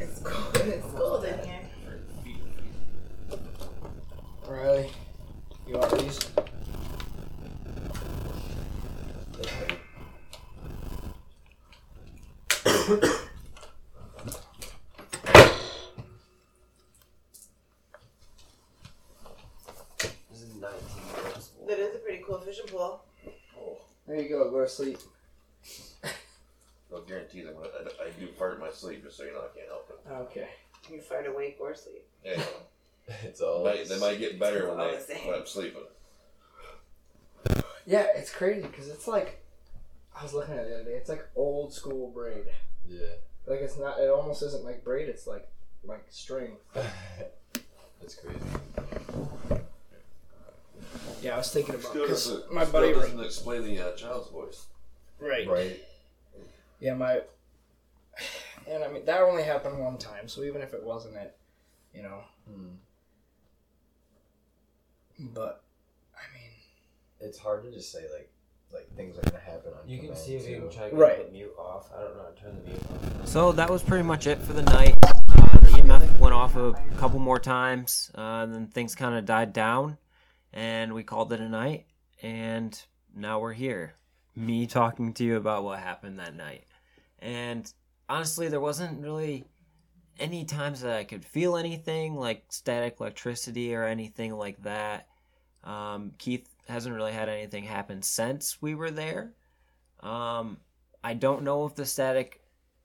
It's 0.00 0.18
cold. 0.20 0.56
It's 0.66 0.86
cold 0.94 1.24
in 1.24 1.38
here. 1.46 1.60
Riley, 4.48 4.90
you 5.66 5.76
want 5.78 5.98
these? 5.98 6.18
This 20.30 20.42
is 20.42 20.54
19 20.54 20.70
years 21.24 21.50
old. 21.58 21.68
That 21.68 21.78
is 21.78 21.96
a 21.96 21.98
pretty 21.98 22.22
cool 22.26 22.38
fishing 22.38 22.66
pole. 22.66 23.00
There 24.06 24.20
you 24.20 24.28
go. 24.28 24.50
Go 24.50 24.60
to 24.60 24.68
sleep. 24.68 24.98
no 26.90 27.00
guarantees 27.00 27.46
I'm 27.48 27.54
gonna. 27.54 27.68
I, 28.00 28.04
I 28.04 28.10
do 28.20 28.28
fart 28.38 28.54
in 28.54 28.60
my 28.60 28.70
sleep, 28.70 29.02
just 29.04 29.16
so 29.16 29.24
you 29.24 29.32
know 29.32 29.40
I 29.40 29.56
can't 29.56 29.68
help 29.68 29.90
it. 29.90 30.10
Okay. 30.30 30.48
You 30.90 31.00
fart 31.76 31.84
sleep. 31.84 32.06
Yeah, 32.24 32.42
It's 33.24 33.40
all. 33.40 33.64
might, 33.64 33.88
they 33.88 33.98
might 33.98 34.18
get 34.18 34.38
better 34.38 34.68
when 34.68 34.78
they 34.78 34.96
the 34.96 35.14
when 35.26 35.34
I'm 35.40 35.46
sleeping. 35.46 35.82
Yeah, 37.86 38.06
it's 38.16 38.30
crazy 38.32 38.62
because 38.66 38.88
it's 38.88 39.06
like 39.06 39.42
I 40.18 40.22
was 40.22 40.34
looking 40.34 40.54
at 40.54 40.64
it 40.64 40.68
the 40.70 40.74
other 40.76 40.84
day. 40.84 40.96
It's 40.96 41.08
like 41.08 41.26
old 41.36 41.72
school 41.72 42.10
braid. 42.10 42.44
Yeah. 42.88 43.06
Like 43.46 43.60
it's 43.60 43.78
not. 43.78 44.00
It 44.00 44.08
almost 44.10 44.42
isn't 44.42 44.64
like 44.64 44.82
braid. 44.82 45.08
It's 45.08 45.26
like 45.26 45.48
like 45.84 46.04
string. 46.10 46.56
That's 48.00 48.14
crazy. 48.16 48.40
Yeah, 51.22 51.34
I 51.34 51.38
was 51.38 51.52
thinking 51.52 51.74
about 51.76 51.90
Still 51.90 52.02
because 52.02 52.26
doesn't, 52.26 52.52
my 52.52 52.64
still 52.64 52.80
buddy. 52.80 52.92
doesn't 52.92 53.20
explain 53.24 53.62
the 53.62 53.80
uh, 53.80 53.92
child's 53.96 54.30
voice. 54.30 54.66
Right. 55.20 55.48
Right. 55.48 55.80
Yeah, 56.80 56.94
my. 56.94 57.20
And 58.68 58.82
I 58.82 58.88
mean 58.88 59.04
that 59.04 59.20
only 59.20 59.44
happened 59.44 59.78
one 59.78 59.96
time, 59.96 60.26
so 60.26 60.42
even 60.42 60.60
if 60.60 60.74
it 60.74 60.82
wasn't 60.82 61.14
it, 61.14 61.36
you 61.94 62.02
know. 62.02 62.20
Hmm. 62.48 62.68
But, 65.32 65.64
I 66.14 66.20
mean, 66.34 66.50
It's 67.20 67.38
hard 67.38 67.64
to 67.64 67.70
just 67.72 67.90
say 67.90 68.02
like 68.12 68.30
like 68.72 68.94
things 68.96 69.16
are 69.16 69.22
gonna 69.22 69.38
happen 69.42 69.72
on. 69.72 69.88
You 69.88 70.00
can 70.00 70.14
see 70.14 70.34
if 70.36 70.46
you 70.46 70.58
can 70.58 70.70
try 70.70 70.90
to 70.90 70.96
Right. 70.96 71.16
get 71.18 71.26
the 71.26 71.32
mute 71.32 71.52
off. 71.58 71.90
I 71.96 72.00
don't 72.02 72.16
know 72.16 72.24
how 72.24 72.28
to 72.30 72.34
turn 72.40 72.56
the 72.56 72.68
mute 72.68 72.82
off. 72.90 73.26
So 73.28 73.52
that 73.52 73.70
was 73.70 73.82
pretty 73.82 74.02
much 74.02 74.26
it 74.26 74.38
for 74.40 74.52
the 74.52 74.62
night. 74.62 74.96
Uh, 75.02 75.58
the 75.60 75.78
EMF 75.78 76.18
went 76.18 76.34
off 76.34 76.56
a 76.56 76.74
couple 76.98 77.18
more 77.20 77.38
times, 77.38 78.10
uh, 78.18 78.20
and 78.42 78.52
then 78.54 78.66
things 78.66 78.94
kind 78.94 79.14
of 79.14 79.24
died 79.24 79.52
down, 79.52 79.96
and 80.52 80.92
we 80.92 81.04
called 81.04 81.32
it 81.32 81.40
a 81.40 81.48
night. 81.48 81.86
And 82.22 82.78
now 83.14 83.38
we're 83.38 83.52
here, 83.54 83.94
me 84.34 84.66
talking 84.66 85.14
to 85.14 85.24
you 85.24 85.36
about 85.36 85.64
what 85.64 85.78
happened 85.78 86.18
that 86.18 86.34
night. 86.34 86.64
And 87.20 87.72
honestly, 88.08 88.48
there 88.48 88.60
wasn't 88.60 89.00
really 89.00 89.46
any 90.18 90.44
times 90.44 90.80
that 90.80 90.96
I 90.96 91.04
could 91.04 91.24
feel 91.24 91.56
anything 91.56 92.14
like 92.14 92.44
static 92.48 92.96
electricity 93.00 93.74
or 93.74 93.84
anything 93.84 94.32
like 94.34 94.62
that. 94.62 95.08
Um, 95.64 96.12
Keith 96.18 96.48
hasn't 96.68 96.94
really 96.94 97.12
had 97.12 97.28
anything 97.28 97.64
happen 97.64 98.02
since 98.02 98.60
we 98.60 98.74
were 98.74 98.90
there. 98.90 99.32
Um, 100.00 100.58
I 101.02 101.14
don't 101.14 101.42
know 101.42 101.66
if 101.66 101.74
the 101.74 101.86
static 101.86 102.40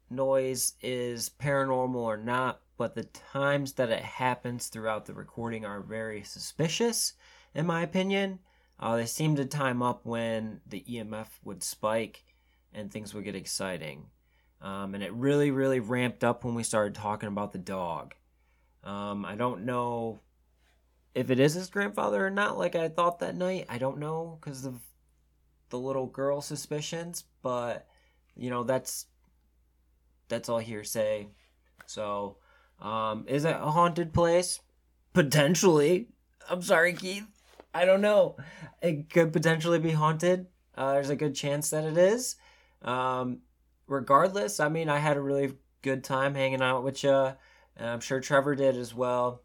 noise 0.09 0.73
is 0.81 1.29
paranormal 1.29 1.95
or 1.95 2.17
not, 2.17 2.61
but 2.77 2.95
the 2.95 3.03
times 3.03 3.73
that 3.73 3.89
it 3.89 4.03
happens 4.03 4.67
throughout 4.67 5.05
the 5.05 5.13
recording 5.13 5.65
are 5.65 5.81
very 5.81 6.23
suspicious, 6.23 7.13
in 7.53 7.65
my 7.65 7.81
opinion. 7.81 8.39
Uh, 8.79 8.95
they 8.95 9.05
seem 9.05 9.35
to 9.35 9.45
time 9.45 9.83
up 9.83 10.05
when 10.05 10.61
the 10.67 10.83
EMF 10.89 11.27
would 11.43 11.61
spike 11.61 12.23
and 12.73 12.91
things 12.91 13.13
would 13.13 13.23
get 13.23 13.35
exciting. 13.35 14.07
Um, 14.61 14.93
and 14.93 15.03
it 15.03 15.11
really, 15.13 15.49
really 15.51 15.79
ramped 15.79 16.23
up 16.23 16.43
when 16.43 16.53
we 16.53 16.63
started 16.63 16.93
talking 16.93 17.27
about 17.27 17.51
the 17.51 17.57
dog. 17.57 18.13
Um, 18.83 19.25
I 19.25 19.35
don't 19.35 19.65
know 19.65 20.19
if 21.15 21.29
it 21.29 21.39
is 21.39 21.53
his 21.53 21.69
grandfather 21.69 22.25
or 22.25 22.29
not, 22.29 22.57
like 22.57 22.75
I 22.75 22.89
thought 22.89 23.19
that 23.19 23.35
night. 23.35 23.65
I 23.69 23.77
don't 23.77 23.97
know 23.97 24.37
because 24.39 24.65
of 24.65 24.79
the 25.69 25.79
little 25.79 26.05
girl 26.05 26.41
suspicions, 26.41 27.23
but 27.41 27.87
you 28.35 28.49
know 28.49 28.63
that's 28.63 29.07
that's 30.27 30.47
all 30.47 30.59
hearsay. 30.59 31.27
So, 31.85 32.37
um, 32.79 33.25
is 33.27 33.45
it 33.45 33.55
a 33.55 33.71
haunted 33.71 34.13
place? 34.13 34.61
Potentially. 35.13 36.07
I'm 36.49 36.61
sorry, 36.61 36.93
Keith. 36.93 37.27
I 37.73 37.85
don't 37.85 38.01
know. 38.01 38.37
It 38.81 39.09
could 39.09 39.33
potentially 39.33 39.79
be 39.79 39.91
haunted. 39.91 40.47
Uh, 40.75 40.93
there's 40.93 41.09
a 41.09 41.15
good 41.15 41.35
chance 41.35 41.69
that 41.69 41.83
it 41.83 41.97
is. 41.97 42.35
Um, 42.81 43.39
regardless, 43.87 44.59
I 44.59 44.69
mean, 44.69 44.89
I 44.89 44.99
had 44.99 45.17
a 45.17 45.21
really 45.21 45.53
good 45.81 46.03
time 46.03 46.35
hanging 46.35 46.61
out 46.61 46.83
with 46.83 47.03
you. 47.03 47.33
And 47.77 47.89
I'm 47.89 47.99
sure 47.99 48.19
Trevor 48.19 48.55
did 48.55 48.75
as 48.77 48.93
well. 48.93 49.43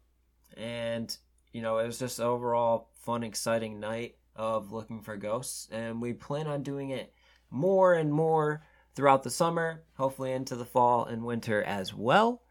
And, 0.55 1.15
you 1.51 1.61
know, 1.61 1.77
it 1.77 1.85
was 1.85 1.99
just 1.99 2.19
overall 2.19 2.89
fun, 3.01 3.23
exciting 3.23 3.79
night 3.79 4.15
of 4.35 4.71
looking 4.71 5.01
for 5.01 5.17
ghosts. 5.17 5.67
And 5.71 6.01
we 6.01 6.13
plan 6.13 6.47
on 6.47 6.63
doing 6.63 6.89
it 6.91 7.13
more 7.49 7.93
and 7.93 8.11
more 8.11 8.63
throughout 8.95 9.23
the 9.23 9.29
summer, 9.29 9.83
hopefully 9.95 10.31
into 10.31 10.55
the 10.55 10.65
fall 10.65 11.05
and 11.05 11.23
winter 11.23 11.63
as 11.63 11.93
well. 11.93 12.41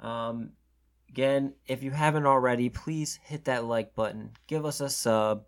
Um, 0.00 0.50
again, 1.08 1.54
if 1.66 1.82
you 1.82 1.92
haven't 1.92 2.26
already, 2.26 2.68
please 2.68 3.18
hit 3.22 3.44
that 3.44 3.64
like 3.64 3.94
button, 3.94 4.30
give 4.46 4.64
us 4.66 4.80
a 4.80 4.90
sub, 4.90 5.44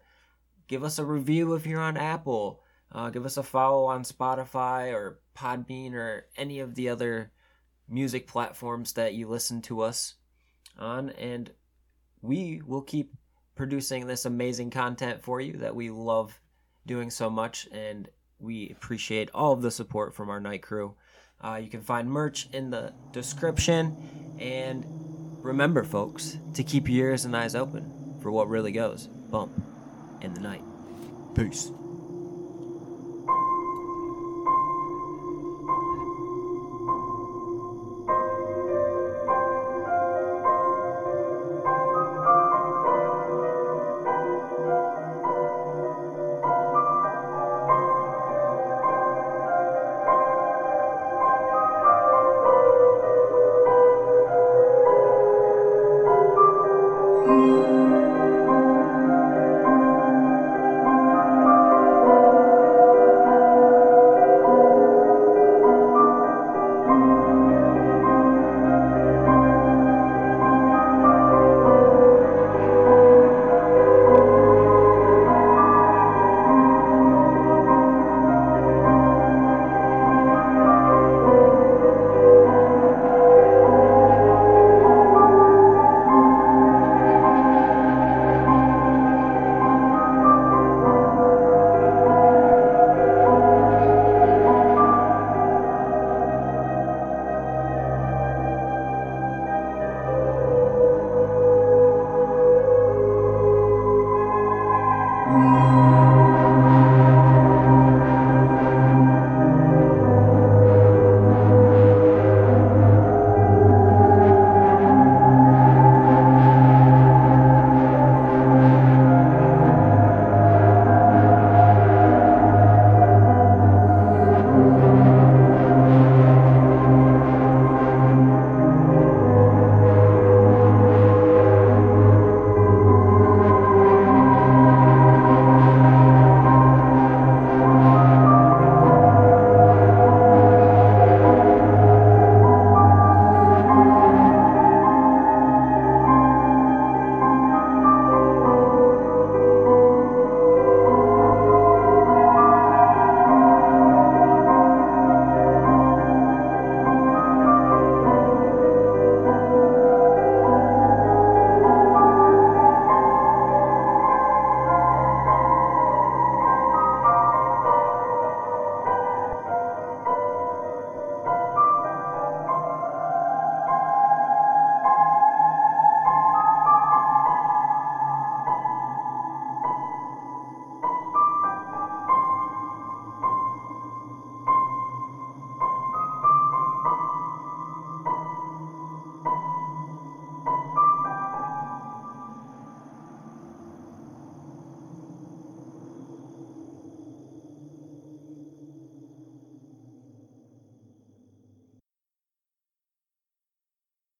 give 0.68 0.84
us 0.84 0.99
a 0.99 1.05
review 1.05 1.55
if 1.55 1.66
you're 1.66 1.80
on 1.80 1.97
Apple, 1.97 2.62
uh, 2.93 3.11
give 3.11 3.26
us 3.26 3.37
a 3.37 3.43
follow 3.43 3.87
on 3.87 4.05
Spotify 4.05 4.93
or 4.93 5.18
Podbean 5.37 5.95
or 5.95 6.26
any 6.37 6.61
of 6.61 6.74
the 6.74 6.89
other 6.89 7.30
music 7.89 8.26
platforms 8.26 8.95
that 8.95 9.14
you 9.14 9.28
listen 9.28 9.62
to 9.62 9.82
us 9.82 10.14
on, 10.78 11.11
and 11.11 11.51
we 12.22 12.62
will 12.66 12.82
keep 12.82 13.14
producing 13.55 14.07
this 14.07 14.24
amazing 14.24 14.70
content 14.70 15.22
for 15.22 15.41
you 15.41 15.55
that 15.59 15.74
we 15.74 15.91
love 15.91 16.41
doing 16.87 17.11
so 17.11 17.30
much 17.30 17.68
and 17.72 18.09
we 18.39 18.70
appreciate 18.70 19.30
all 19.32 19.53
of 19.53 19.62
the 19.62 19.70
support 19.70 20.14
from 20.14 20.28
our 20.28 20.41
night 20.41 20.62
crew. 20.62 20.95
Uh, 21.41 21.59
you 21.62 21.68
can 21.68 21.82
find 21.82 22.09
merch 22.09 22.49
in 22.53 22.70
the 22.70 22.93
description. 23.12 23.97
And 24.39 24.84
remember, 25.43 25.84
folks, 25.84 26.39
to 26.55 26.62
keep 26.62 26.89
your 26.89 27.11
ears 27.11 27.24
and 27.24 27.37
eyes 27.37 27.55
open 27.55 28.18
for 28.20 28.30
what 28.30 28.49
really 28.49 28.72
goes 28.72 29.07
bump 29.07 29.53
in 30.20 30.34
the 30.34 30.41
night. 30.41 30.62
Peace. 31.34 31.70